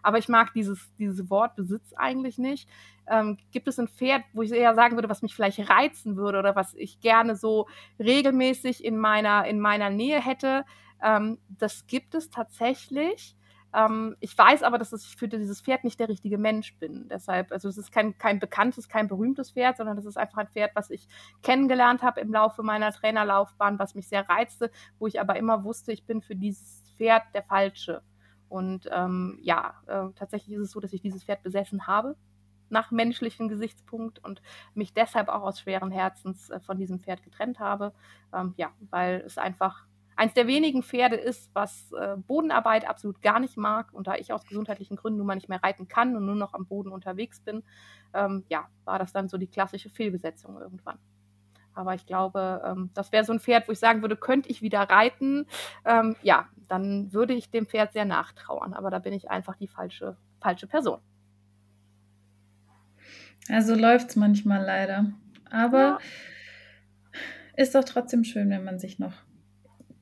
Aber 0.02 0.18
ich 0.18 0.28
mag 0.28 0.54
dieses, 0.54 0.94
dieses 0.98 1.30
Wort 1.30 1.56
Besitz 1.56 1.94
eigentlich 1.96 2.38
nicht. 2.38 2.70
Ähm, 3.08 3.38
gibt 3.52 3.68
es 3.68 3.80
ein 3.80 3.88
Pferd, 3.88 4.24
wo 4.34 4.42
ich 4.42 4.52
eher 4.52 4.76
sagen 4.76 4.96
würde, 4.96 5.10
was 5.10 5.22
mich 5.22 5.34
vielleicht 5.34 5.70
reizen 5.70 6.18
würde 6.18 6.40
oder 6.40 6.56
was 6.56 6.74
ich 6.76 7.00
gerne 7.00 7.36
so 7.36 7.68
regelmäßig 8.00 8.84
in 8.84 8.98
meiner, 8.98 9.46
in 9.46 9.60
meiner 9.60 9.90
Nähe 9.90 10.22
hätte? 10.22 10.66
Ähm, 11.02 11.40
das 11.48 11.88
gibt 11.88 12.16
es 12.16 12.30
tatsächlich. 12.30 13.36
Ähm, 13.74 14.16
ich 14.20 14.38
weiß 14.38 14.64
aber, 14.64 14.78
dass 14.78 14.94
ich 14.94 15.16
für 15.16 15.28
dieses 15.28 15.62
Pferd 15.62 15.84
nicht 15.84 16.00
der 16.00 16.10
richtige 16.10 16.38
Mensch 16.38 16.78
bin. 16.78 17.08
Deshalb, 17.10 17.52
also 17.52 17.68
es 17.70 17.78
ist 17.78 17.92
kein, 17.92 18.18
kein 18.18 18.40
bekanntes, 18.40 18.88
kein 18.88 19.08
berühmtes 19.08 19.52
Pferd, 19.52 19.78
sondern 19.78 19.98
es 19.98 20.06
ist 20.06 20.18
einfach 20.18 20.38
ein 20.38 20.48
Pferd, 20.48 20.76
was 20.76 20.90
ich 20.90 21.08
kennengelernt 21.42 22.04
habe 22.04 22.22
im 22.22 22.32
Laufe 22.32 22.64
meiner 22.64 22.92
Trainerlaufbahn, 22.92 23.80
was 23.80 23.96
mich 23.96 24.08
sehr 24.08 24.28
reizte, 24.30 24.72
wo 25.00 25.08
ich 25.08 25.20
aber 25.20 25.36
immer 25.38 25.64
wusste, 25.64 25.92
ich 25.92 26.06
bin 26.06 26.22
für 26.22 26.36
dieses 26.36 26.84
Pferd 26.98 27.24
der 27.34 27.44
Falsche. 27.44 28.04
Und 28.50 28.88
ähm, 28.92 29.40
ja, 29.42 29.74
äh, 29.88 30.14
tatsächlich 30.16 30.56
ist 30.56 30.62
es 30.62 30.72
so, 30.72 30.80
dass 30.80 30.94
ich 30.94 31.02
dieses 31.02 31.24
Pferd 31.24 31.42
besessen 31.42 31.88
habe 31.88 32.16
nach 32.70 32.92
menschlichem 32.92 33.48
Gesichtspunkt 33.48 34.24
und 34.24 34.42
mich 34.74 34.94
deshalb 34.94 35.30
auch 35.30 35.44
aus 35.44 35.62
schweren 35.62 35.92
Herzens 35.92 36.50
äh, 36.50 36.60
von 36.60 36.78
diesem 36.78 37.00
Pferd 37.00 37.24
getrennt 37.24 37.60
habe. 37.60 37.94
Ähm, 38.34 38.54
ja, 38.58 38.72
weil 38.90 39.24
es 39.26 39.38
einfach 39.38 39.86
eins 40.16 40.34
der 40.34 40.48
wenigen 40.48 40.84
Pferde 40.84 41.16
ist, 41.16 41.50
was 41.54 41.92
äh, 41.94 42.18
Bodenarbeit 42.18 42.88
absolut 42.88 43.22
gar 43.22 43.40
nicht 43.40 43.58
mag. 43.58 43.94
Und 43.94 44.08
da 44.08 44.16
ich 44.16 44.34
aus 44.34 44.46
gesundheitlichen 44.46 44.96
Gründen 44.96 45.18
nun 45.18 45.28
mal 45.28 45.36
nicht 45.36 45.50
mehr 45.50 45.64
reiten 45.64 45.88
kann 45.88 46.16
und 46.16 46.26
nur 46.26 46.36
noch 46.36 46.54
am 46.54 46.66
Boden 46.66 46.92
unterwegs 46.92 47.40
bin, 47.40 47.64
ähm, 48.14 48.44
ja, 48.50 48.68
war 48.86 49.00
das 49.00 49.14
dann 49.14 49.30
so 49.30 49.38
die 49.38 49.48
klassische 49.48 49.90
Fehlbesetzung 49.90 50.60
irgendwann. 50.60 51.00
Aber 51.74 51.96
ich 51.96 52.06
glaube, 52.06 52.62
ähm, 52.66 52.92
das 52.94 53.12
wäre 53.12 53.24
so 53.24 53.34
ein 53.34 53.40
Pferd, 53.40 53.68
wo 53.68 53.72
ich 53.72 53.80
sagen 53.80 54.02
würde, 54.02 54.16
könnte 54.16 54.50
ich 54.50 54.62
wieder 54.62 54.82
reiten, 54.82 55.48
ähm, 55.86 56.16
ja, 56.22 56.48
dann 56.68 57.12
würde 57.14 57.34
ich 57.34 57.50
dem 57.50 57.66
Pferd 57.66 57.94
sehr 57.94 58.06
nachtrauern. 58.06 58.74
Aber 58.74 58.90
da 58.90 59.00
bin 59.00 59.14
ich 59.14 59.30
einfach 59.30 59.56
die 59.56 59.68
falsche, 59.68 60.18
falsche 60.40 60.68
Person. 60.68 61.00
Also 63.50 63.76
läuft 63.76 64.12
es 64.12 64.16
manchmal 64.16 64.64
leider. 64.64 65.12
Aber 65.50 65.78
ja. 65.78 66.00
ist 67.56 67.76
doch 67.76 67.84
trotzdem 67.84 68.24
schön, 68.24 68.50
wenn 68.50 68.64
man 68.64 68.80
sich 68.80 69.00
noch 69.00 69.14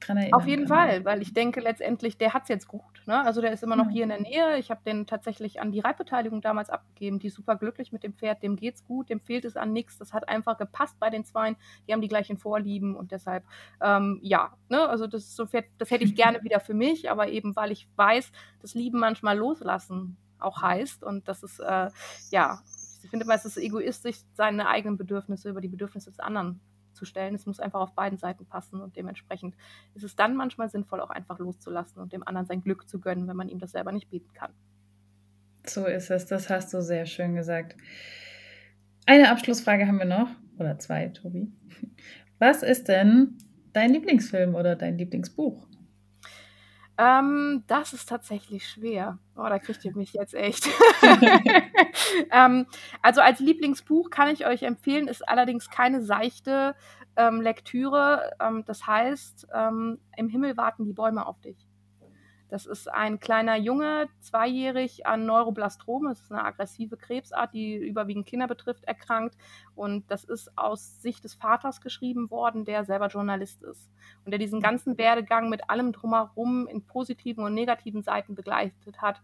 dran 0.01 0.17
erinnern. 0.17 0.39
Auf 0.39 0.47
jeden 0.47 0.67
kann. 0.67 0.77
Fall, 0.77 1.05
weil 1.05 1.21
ich 1.21 1.33
denke 1.33 1.61
letztendlich, 1.61 2.17
der 2.17 2.33
hat 2.33 2.43
es 2.43 2.49
jetzt 2.49 2.67
gut. 2.67 3.01
Ne? 3.05 3.23
Also 3.23 3.41
der 3.41 3.51
ist 3.51 3.63
immer 3.63 3.75
noch 3.75 3.89
hier 3.89 4.03
in 4.03 4.09
der 4.09 4.21
Nähe. 4.21 4.57
Ich 4.57 4.69
habe 4.69 4.81
den 4.85 5.07
tatsächlich 5.07 5.61
an 5.61 5.71
die 5.71 5.79
Reitbeteiligung 5.79 6.41
damals 6.41 6.69
abgegeben. 6.69 7.19
Die 7.19 7.27
ist 7.27 7.35
super 7.35 7.55
glücklich 7.55 7.91
mit 7.91 8.03
dem 8.03 8.13
Pferd, 8.13 8.43
dem 8.43 8.55
geht's 8.55 8.83
gut, 8.83 9.09
dem 9.09 9.19
fehlt 9.19 9.45
es 9.45 9.55
an 9.55 9.73
nichts. 9.73 9.97
Das 9.97 10.13
hat 10.13 10.27
einfach 10.27 10.57
gepasst 10.57 10.99
bei 10.99 11.09
den 11.09 11.25
Zweien. 11.25 11.55
Die 11.87 11.93
haben 11.93 12.01
die 12.01 12.07
gleichen 12.07 12.37
Vorlieben 12.37 12.95
und 12.95 13.11
deshalb, 13.11 13.43
ähm, 13.81 14.19
ja, 14.21 14.53
ne? 14.69 14.87
also 14.87 15.07
das 15.07 15.23
ist 15.23 15.35
so 15.35 15.43
ein 15.43 15.49
Pferd, 15.49 15.65
das 15.77 15.91
hätte 15.91 16.03
ich 16.03 16.15
gerne 16.15 16.39
wieder 16.43 16.59
für 16.59 16.73
mich, 16.73 17.09
aber 17.09 17.29
eben 17.29 17.55
weil 17.55 17.71
ich 17.71 17.87
weiß, 17.95 18.31
dass 18.61 18.73
Lieben 18.73 18.99
manchmal 18.99 19.37
loslassen 19.37 20.17
auch 20.39 20.61
heißt 20.61 21.03
und 21.03 21.27
das 21.27 21.43
ist, 21.43 21.59
äh, 21.59 21.89
ja, 22.31 22.61
ich 23.03 23.09
finde 23.09 23.25
immer, 23.25 23.35
es 23.35 23.45
ist 23.45 23.57
egoistisch, 23.57 24.17
seine 24.33 24.67
eigenen 24.67 24.97
Bedürfnisse 24.97 25.49
über 25.49 25.61
die 25.61 25.67
Bedürfnisse 25.67 26.09
des 26.09 26.19
anderen 26.19 26.61
zu. 27.05 27.35
Es 27.35 27.45
muss 27.45 27.59
einfach 27.59 27.79
auf 27.79 27.93
beiden 27.93 28.17
Seiten 28.17 28.45
passen 28.45 28.81
und 28.81 28.95
dementsprechend 28.95 29.55
ist 29.95 30.03
es 30.03 30.15
dann 30.15 30.35
manchmal 30.35 30.69
sinnvoll, 30.69 31.01
auch 31.01 31.09
einfach 31.09 31.39
loszulassen 31.39 32.01
und 32.01 32.13
dem 32.13 32.27
anderen 32.27 32.45
sein 32.45 32.61
Glück 32.61 32.87
zu 32.87 32.99
gönnen, 32.99 33.27
wenn 33.27 33.35
man 33.35 33.49
ihm 33.49 33.59
das 33.59 33.71
selber 33.71 33.91
nicht 33.91 34.09
bieten 34.09 34.33
kann. 34.33 34.51
So 35.65 35.85
ist 35.85 36.09
es, 36.09 36.25
das 36.25 36.49
hast 36.49 36.73
du 36.73 36.81
sehr 36.81 37.05
schön 37.05 37.35
gesagt. 37.35 37.75
Eine 39.05 39.29
Abschlussfrage 39.29 39.87
haben 39.87 39.99
wir 39.99 40.05
noch, 40.05 40.29
oder 40.57 40.79
zwei, 40.79 41.07
Tobi. 41.09 41.51
Was 42.39 42.63
ist 42.63 42.87
denn 42.87 43.37
dein 43.73 43.91
Lieblingsfilm 43.91 44.55
oder 44.55 44.75
dein 44.75 44.97
Lieblingsbuch? 44.97 45.67
Ähm, 46.97 47.63
das 47.67 47.93
ist 47.93 48.09
tatsächlich 48.09 48.67
schwer. 48.67 49.17
Oh, 49.35 49.47
da 49.47 49.59
kriegt 49.59 49.83
ihr 49.85 49.95
mich 49.95 50.13
jetzt 50.13 50.33
echt. 50.33 50.67
ähm, 52.31 52.67
also 53.01 53.21
als 53.21 53.39
Lieblingsbuch 53.39 54.09
kann 54.09 54.29
ich 54.29 54.45
euch 54.45 54.63
empfehlen, 54.63 55.07
ist 55.07 55.27
allerdings 55.27 55.69
keine 55.69 56.03
seichte 56.03 56.75
ähm, 57.15 57.41
Lektüre. 57.41 58.31
Ähm, 58.39 58.63
das 58.65 58.85
heißt, 58.85 59.47
ähm, 59.53 59.99
im 60.17 60.29
Himmel 60.29 60.57
warten 60.57 60.85
die 60.85 60.93
Bäume 60.93 61.25
auf 61.25 61.39
dich. 61.41 61.57
Das 62.51 62.65
ist 62.65 62.91
ein 62.91 63.21
kleiner 63.21 63.55
Junge, 63.55 64.09
zweijährig 64.19 65.05
an 65.05 65.25
Neuroblastrom. 65.25 66.09
Das 66.09 66.19
ist 66.19 66.33
eine 66.33 66.43
aggressive 66.43 66.97
Krebsart, 66.97 67.53
die 67.53 67.75
überwiegend 67.75 68.27
Kinder 68.27 68.45
betrifft, 68.45 68.83
erkrankt. 68.83 69.37
Und 69.73 70.11
das 70.11 70.25
ist 70.25 70.57
aus 70.57 71.01
Sicht 71.01 71.23
des 71.23 71.33
Vaters 71.33 71.79
geschrieben 71.79 72.29
worden, 72.29 72.65
der 72.65 72.83
selber 72.83 73.07
Journalist 73.07 73.63
ist. 73.63 73.89
Und 74.25 74.31
der 74.31 74.37
diesen 74.37 74.59
ganzen 74.59 74.97
Werdegang 74.97 75.49
mit 75.49 75.69
allem 75.69 75.93
drumherum 75.93 76.67
in 76.67 76.83
positiven 76.83 77.45
und 77.45 77.53
negativen 77.53 78.03
Seiten 78.03 78.35
begleitet 78.35 79.01
hat. 79.01 79.21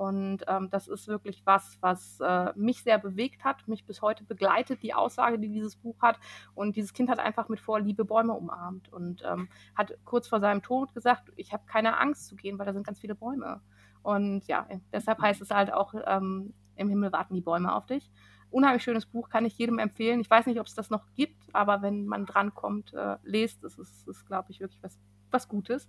Und 0.00 0.44
ähm, 0.48 0.70
das 0.70 0.88
ist 0.88 1.08
wirklich 1.08 1.42
was, 1.44 1.76
was 1.82 2.20
äh, 2.20 2.54
mich 2.54 2.82
sehr 2.82 2.96
bewegt 2.96 3.44
hat, 3.44 3.68
mich 3.68 3.84
bis 3.84 4.00
heute 4.00 4.24
begleitet, 4.24 4.82
die 4.82 4.94
Aussage, 4.94 5.38
die 5.38 5.50
dieses 5.50 5.76
Buch 5.76 6.00
hat. 6.00 6.18
Und 6.54 6.76
dieses 6.76 6.94
Kind 6.94 7.10
hat 7.10 7.18
einfach 7.18 7.50
mit 7.50 7.60
Vorliebe 7.60 8.06
Bäume 8.06 8.32
umarmt 8.32 8.90
und 8.90 9.22
ähm, 9.26 9.50
hat 9.74 9.92
kurz 10.06 10.26
vor 10.26 10.40
seinem 10.40 10.62
Tod 10.62 10.94
gesagt, 10.94 11.30
ich 11.36 11.52
habe 11.52 11.64
keine 11.66 11.98
Angst 11.98 12.28
zu 12.28 12.36
gehen, 12.36 12.58
weil 12.58 12.69
da 12.70 12.74
sind 12.74 12.86
ganz 12.86 13.00
viele 13.00 13.14
Bäume. 13.14 13.60
Und 14.02 14.46
ja, 14.46 14.66
deshalb 14.92 15.20
heißt 15.20 15.40
es 15.42 15.50
halt 15.50 15.72
auch, 15.72 15.94
ähm, 16.06 16.54
im 16.76 16.88
Himmel 16.88 17.12
warten 17.12 17.34
die 17.34 17.42
Bäume 17.42 17.74
auf 17.74 17.86
dich. 17.86 18.10
Unheimlich 18.50 18.82
schönes 18.82 19.06
Buch, 19.06 19.28
kann 19.28 19.44
ich 19.44 19.58
jedem 19.58 19.78
empfehlen. 19.78 20.20
Ich 20.20 20.30
weiß 20.30 20.46
nicht, 20.46 20.58
ob 20.58 20.66
es 20.66 20.74
das 20.74 20.90
noch 20.90 21.06
gibt, 21.14 21.54
aber 21.54 21.82
wenn 21.82 22.06
man 22.06 22.26
drankommt, 22.26 22.94
äh, 22.94 23.16
lest, 23.22 23.62
ist 23.64 23.78
es, 23.78 24.06
ist, 24.06 24.26
glaube 24.26 24.50
ich, 24.50 24.60
wirklich 24.60 24.82
was, 24.82 24.98
was 25.30 25.48
Gutes. 25.48 25.88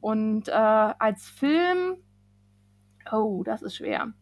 Und 0.00 0.48
äh, 0.48 0.52
als 0.52 1.28
Film 1.28 1.96
Oh, 3.12 3.42
das 3.44 3.62
ist 3.62 3.76
schwer. 3.76 4.12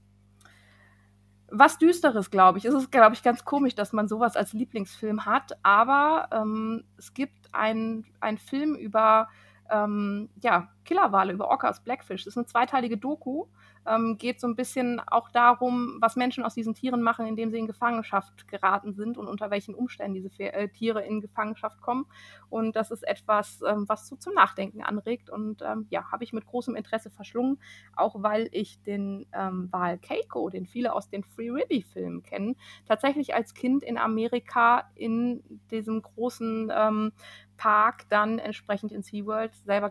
Was 1.48 1.78
Düsteres, 1.78 2.30
glaube 2.30 2.58
ich. 2.58 2.64
Es 2.64 2.74
ist, 2.74 2.90
glaube 2.90 3.14
ich, 3.14 3.22
ganz 3.22 3.44
komisch, 3.44 3.74
dass 3.74 3.92
man 3.92 4.08
sowas 4.08 4.36
als 4.36 4.52
Lieblingsfilm 4.52 5.24
hat, 5.24 5.52
aber 5.62 6.28
ähm, 6.32 6.84
es 6.98 7.14
gibt 7.14 7.54
einen 7.54 8.04
Film 8.38 8.74
über 8.74 9.28
ähm, 9.70 10.28
ja, 10.42 10.68
Killerwale, 10.84 11.32
über 11.32 11.48
Orcas, 11.48 11.80
Blackfish. 11.80 12.24
Das 12.24 12.32
ist 12.32 12.38
eine 12.38 12.46
zweiteilige 12.46 12.96
Doku 12.96 13.46
ähm, 13.86 14.16
geht 14.18 14.40
so 14.40 14.46
ein 14.46 14.56
bisschen 14.56 15.00
auch 15.00 15.30
darum, 15.30 15.98
was 16.00 16.16
Menschen 16.16 16.44
aus 16.44 16.54
diesen 16.54 16.74
Tieren 16.74 17.02
machen, 17.02 17.26
indem 17.26 17.50
sie 17.50 17.58
in 17.58 17.66
Gefangenschaft 17.66 18.48
geraten 18.48 18.94
sind 18.94 19.18
und 19.18 19.26
unter 19.26 19.50
welchen 19.50 19.74
Umständen 19.74 20.14
diese 20.14 20.52
äh, 20.52 20.68
Tiere 20.68 21.02
in 21.02 21.20
Gefangenschaft 21.20 21.80
kommen. 21.80 22.06
Und 22.48 22.76
das 22.76 22.90
ist 22.90 23.06
etwas, 23.06 23.60
ähm, 23.66 23.84
was 23.88 24.08
so 24.08 24.16
zum 24.16 24.34
Nachdenken 24.34 24.82
anregt. 24.82 25.30
Und 25.30 25.62
ähm, 25.62 25.86
ja, 25.90 26.10
habe 26.10 26.24
ich 26.24 26.32
mit 26.32 26.46
großem 26.46 26.76
Interesse 26.76 27.10
verschlungen, 27.10 27.58
auch 27.96 28.16
weil 28.18 28.48
ich 28.52 28.82
den 28.82 29.26
ähm, 29.32 29.68
Wal 29.70 29.98
Keiko, 29.98 30.50
den 30.50 30.66
viele 30.66 30.92
aus 30.92 31.08
den 31.08 31.24
Free 31.24 31.50
Ribby-Filmen 31.50 32.22
kennen, 32.22 32.56
tatsächlich 32.86 33.34
als 33.34 33.54
Kind 33.54 33.82
in 33.82 33.98
Amerika 33.98 34.90
in 34.94 35.42
diesem 35.70 36.02
großen 36.02 36.72
ähm, 36.74 37.12
Park 37.56 38.08
dann 38.08 38.38
entsprechend 38.38 38.92
in 38.92 39.02
SeaWorld 39.02 39.54
selber 39.64 39.90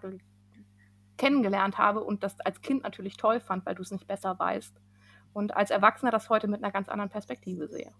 kennengelernt 1.23 1.77
habe 1.77 2.03
und 2.03 2.21
das 2.21 2.37
als 2.41 2.59
Kind 2.61 2.83
natürlich 2.83 3.15
toll 3.15 3.39
fand, 3.39 3.65
weil 3.65 3.75
du 3.75 3.81
es 3.81 3.91
nicht 3.91 4.07
besser 4.07 4.37
weißt. 4.37 4.81
Und 5.31 5.55
als 5.55 5.71
Erwachsener 5.71 6.11
das 6.11 6.29
heute 6.29 6.49
mit 6.49 6.61
einer 6.61 6.73
ganz 6.73 6.89
anderen 6.89 7.09
Perspektive 7.09 7.69
sehe. 7.69 7.93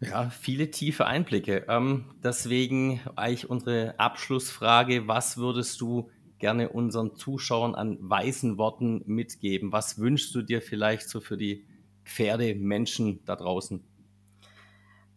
Ja, 0.00 0.28
viele 0.28 0.70
tiefe 0.70 1.06
Einblicke. 1.06 1.64
Ähm, 1.68 2.16
deswegen 2.22 3.00
eigentlich 3.16 3.48
unsere 3.48 3.98
Abschlussfrage, 3.98 5.08
was 5.08 5.38
würdest 5.38 5.80
du 5.80 6.10
gerne 6.38 6.68
unseren 6.68 7.14
Zuschauern 7.14 7.74
an 7.74 7.96
weisen 8.00 8.58
Worten 8.58 9.02
mitgeben? 9.06 9.72
Was 9.72 9.98
wünschst 9.98 10.34
du 10.34 10.42
dir 10.42 10.60
vielleicht 10.60 11.08
so 11.08 11.20
für 11.20 11.38
die 11.38 11.64
Pferdemenschen 12.04 13.24
da 13.24 13.36
draußen? 13.36 13.82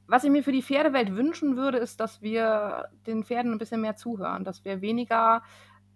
Was 0.07 0.23
ich 0.23 0.29
mir 0.29 0.43
für 0.43 0.51
die 0.51 0.61
Pferdewelt 0.61 1.15
wünschen 1.15 1.57
würde, 1.57 1.79
ist, 1.79 1.99
dass 1.99 2.21
wir 2.21 2.89
den 3.07 3.23
Pferden 3.23 3.51
ein 3.51 3.57
bisschen 3.57 3.81
mehr 3.81 3.95
zuhören, 3.95 4.43
dass 4.43 4.63
wir 4.63 4.81
weniger 4.81 5.41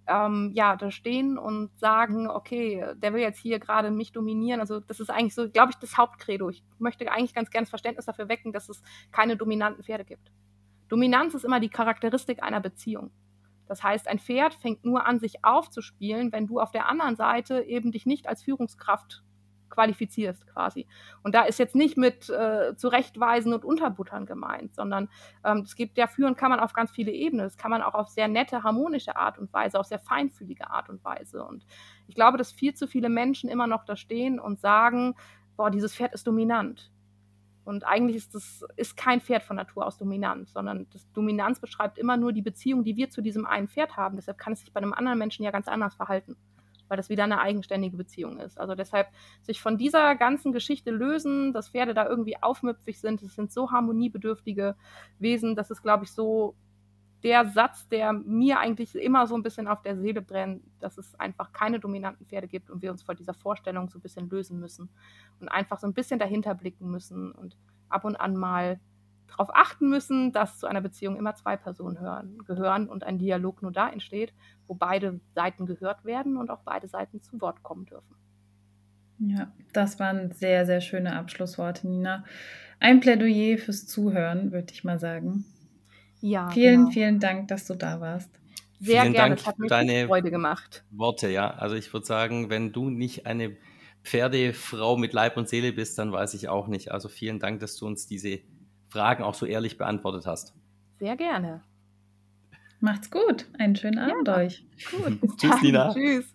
ähm, 0.09 0.51
ja, 0.53 0.75
da 0.75 0.91
stehen 0.91 1.37
und 1.37 1.69
sagen, 1.79 2.27
okay, 2.27 2.85
der 2.95 3.13
will 3.13 3.21
jetzt 3.21 3.39
hier 3.39 3.59
gerade 3.59 3.91
mich 3.91 4.11
dominieren. 4.11 4.59
Also 4.59 4.79
das 4.79 4.99
ist 4.99 5.09
eigentlich 5.09 5.35
so, 5.35 5.49
glaube 5.49 5.71
ich, 5.71 5.77
das 5.77 5.97
Hauptcredo. 5.97 6.49
Ich 6.49 6.63
möchte 6.79 7.09
eigentlich 7.11 7.33
ganz 7.33 7.49
gerne 7.49 7.63
das 7.63 7.69
Verständnis 7.69 8.05
dafür 8.05 8.27
wecken, 8.27 8.51
dass 8.51 8.69
es 8.69 8.81
keine 9.11 9.37
dominanten 9.37 9.83
Pferde 9.83 10.05
gibt. 10.05 10.31
Dominanz 10.87 11.35
ist 11.35 11.45
immer 11.45 11.59
die 11.59 11.69
Charakteristik 11.69 12.41
einer 12.41 12.59
Beziehung. 12.59 13.11
Das 13.67 13.83
heißt, 13.83 14.07
ein 14.07 14.17
Pferd 14.17 14.55
fängt 14.55 14.83
nur 14.83 15.05
an, 15.05 15.19
sich 15.19 15.45
aufzuspielen, 15.45 16.31
wenn 16.31 16.47
du 16.47 16.59
auf 16.59 16.71
der 16.71 16.89
anderen 16.89 17.15
Seite 17.15 17.61
eben 17.61 17.91
dich 17.91 18.07
nicht 18.07 18.27
als 18.27 18.41
Führungskraft 18.41 19.23
qualifizierst 19.79 20.45
quasi. 20.47 20.87
Und 21.23 21.35
da 21.35 21.43
ist 21.43 21.57
jetzt 21.57 21.75
nicht 21.75 21.95
mit 21.95 22.29
äh, 22.29 22.75
Zurechtweisen 22.75 23.53
und 23.53 23.63
Unterbuttern 23.63 24.25
gemeint, 24.25 24.75
sondern 24.75 25.07
ähm, 25.45 25.59
es 25.59 25.75
gibt 25.75 25.97
ja 25.97 26.07
führen 26.07 26.35
kann 26.35 26.49
man 26.51 26.59
auf 26.59 26.73
ganz 26.73 26.91
viele 26.91 27.11
Ebenen. 27.11 27.45
Das 27.45 27.57
kann 27.57 27.71
man 27.71 27.81
auch 27.81 27.93
auf 27.93 28.09
sehr 28.09 28.27
nette, 28.27 28.63
harmonische 28.63 29.15
Art 29.15 29.39
und 29.39 29.53
Weise, 29.53 29.79
auf 29.79 29.85
sehr 29.85 29.99
feinfühlige 29.99 30.69
Art 30.69 30.89
und 30.89 31.01
Weise. 31.05 31.45
Und 31.45 31.65
ich 32.07 32.15
glaube, 32.15 32.37
dass 32.37 32.51
viel 32.51 32.73
zu 32.73 32.87
viele 32.87 33.07
Menschen 33.07 33.49
immer 33.49 33.67
noch 33.67 33.85
da 33.85 33.95
stehen 33.95 34.37
und 34.37 34.59
sagen, 34.59 35.15
boah, 35.55 35.71
dieses 35.71 35.95
Pferd 35.95 36.13
ist 36.13 36.27
dominant. 36.27 36.91
Und 37.63 37.85
eigentlich 37.85 38.17
ist 38.17 38.35
das 38.35 38.65
ist 38.75 38.97
kein 38.97 39.21
Pferd 39.21 39.43
von 39.43 39.55
Natur 39.55 39.85
aus 39.85 39.97
dominant, 39.97 40.49
sondern 40.49 40.87
das 40.91 41.09
Dominanz 41.13 41.61
beschreibt 41.61 41.97
immer 41.97 42.17
nur 42.17 42.33
die 42.33 42.41
Beziehung, 42.41 42.83
die 42.83 42.97
wir 42.97 43.11
zu 43.11 43.21
diesem 43.21 43.45
einen 43.45 43.69
Pferd 43.69 43.95
haben. 43.95 44.17
Deshalb 44.17 44.39
kann 44.39 44.53
es 44.53 44.59
sich 44.59 44.73
bei 44.73 44.81
einem 44.81 44.93
anderen 44.93 45.19
Menschen 45.19 45.43
ja 45.43 45.51
ganz 45.51 45.67
anders 45.67 45.95
verhalten 45.95 46.35
weil 46.89 46.97
das 46.97 47.09
wieder 47.09 47.23
eine 47.23 47.39
eigenständige 47.39 47.95
Beziehung 47.95 48.39
ist. 48.39 48.59
Also 48.59 48.75
deshalb 48.75 49.07
sich 49.41 49.61
von 49.61 49.77
dieser 49.77 50.15
ganzen 50.15 50.51
Geschichte 50.51 50.91
lösen, 50.91 51.53
dass 51.53 51.69
Pferde 51.69 51.93
da 51.93 52.07
irgendwie 52.07 52.41
aufmüpfig 52.41 52.99
sind, 52.99 53.21
es 53.21 53.35
sind 53.35 53.51
so 53.51 53.71
harmoniebedürftige 53.71 54.75
Wesen, 55.19 55.55
das 55.55 55.71
ist, 55.71 55.81
glaube 55.81 56.03
ich, 56.03 56.11
so 56.11 56.55
der 57.23 57.45
Satz, 57.45 57.87
der 57.89 58.13
mir 58.13 58.59
eigentlich 58.59 58.95
immer 58.95 59.27
so 59.27 59.35
ein 59.35 59.43
bisschen 59.43 59.67
auf 59.67 59.81
der 59.81 59.97
Seele 59.97 60.21
brennt, 60.21 60.63
dass 60.79 60.97
es 60.97 61.15
einfach 61.19 61.51
keine 61.51 61.79
dominanten 61.79 62.25
Pferde 62.25 62.47
gibt 62.47 62.69
und 62.69 62.81
wir 62.81 62.91
uns 62.91 63.03
vor 63.03 63.15
dieser 63.15 63.33
Vorstellung 63.33 63.89
so 63.89 63.97
ein 63.97 64.01
bisschen 64.01 64.29
lösen 64.29 64.59
müssen 64.59 64.89
und 65.39 65.49
einfach 65.49 65.79
so 65.79 65.87
ein 65.87 65.93
bisschen 65.93 66.19
dahinter 66.19 66.55
blicken 66.55 66.89
müssen 66.89 67.31
und 67.33 67.57
ab 67.89 68.05
und 68.05 68.15
an 68.15 68.35
mal 68.37 68.79
darauf 69.29 69.49
achten 69.53 69.89
müssen, 69.89 70.31
dass 70.31 70.59
zu 70.59 70.67
einer 70.67 70.81
Beziehung 70.81 71.15
immer 71.17 71.35
zwei 71.35 71.57
Personen 71.57 71.99
hören, 71.99 72.39
gehören 72.45 72.87
und 72.87 73.03
ein 73.03 73.17
Dialog 73.17 73.61
nur 73.61 73.71
da 73.71 73.89
entsteht, 73.89 74.33
wo 74.67 74.73
beide 74.73 75.19
Seiten 75.33 75.65
gehört 75.65 76.05
werden 76.05 76.37
und 76.37 76.49
auch 76.49 76.61
beide 76.63 76.87
Seiten 76.87 77.21
zu 77.21 77.39
Wort 77.41 77.63
kommen 77.63 77.85
dürfen. 77.85 78.15
Ja, 79.19 79.51
das 79.73 79.99
waren 79.99 80.31
sehr, 80.31 80.65
sehr 80.65 80.81
schöne 80.81 81.15
Abschlussworte, 81.15 81.87
Nina. 81.87 82.23
Ein 82.79 83.01
Plädoyer 83.01 83.57
fürs 83.57 83.85
Zuhören, 83.85 84.51
würde 84.51 84.71
ich 84.71 84.83
mal 84.83 84.99
sagen. 84.99 85.43
Ja. 86.21 86.49
Vielen, 86.49 86.81
genau. 86.81 86.91
vielen 86.91 87.19
Dank, 87.19 87.47
dass 87.49 87.67
du 87.67 87.75
da 87.75 87.99
warst. 87.99 88.29
Sehr 88.79 89.01
vielen 89.01 89.13
gerne, 89.13 89.29
Dank 89.35 89.39
es 89.41 89.47
hat 89.47 89.59
mir 89.59 89.67
deine 89.67 90.07
Freude 90.07 90.31
gemacht. 90.31 90.85
Worte, 90.91 91.27
ja. 91.29 91.49
Also 91.51 91.75
ich 91.75 91.91
würde 91.91 92.05
sagen, 92.05 92.49
wenn 92.49 92.71
du 92.71 92.89
nicht 92.89 93.25
eine 93.25 93.57
Pferdefrau 94.03 94.95
mit 94.95 95.11
Leib 95.11 95.35
und 95.35 95.49
Seele 95.49 95.73
bist, 95.73 95.99
dann 95.99 96.13
weiß 96.13 96.33
ich 96.33 96.47
auch 96.47 96.67
nicht. 96.67 96.91
Also 96.91 97.09
vielen 97.09 97.39
Dank, 97.39 97.59
dass 97.59 97.75
du 97.75 97.85
uns 97.85 98.07
diese 98.07 98.39
Fragen 98.89 99.23
auch 99.23 99.35
so 99.35 99.45
ehrlich 99.45 99.77
beantwortet 99.77 100.25
hast. 100.25 100.53
Sehr 100.99 101.15
gerne. 101.15 101.61
Macht's 102.79 103.11
gut. 103.11 103.45
Einen 103.57 103.75
schönen 103.75 103.99
Abend 103.99 104.27
ja. 104.27 104.37
euch. 104.37 104.65
Gut. 104.91 105.37
Tschüss, 105.37 105.61
Nina. 105.61 105.93
Tschüss. 105.93 106.33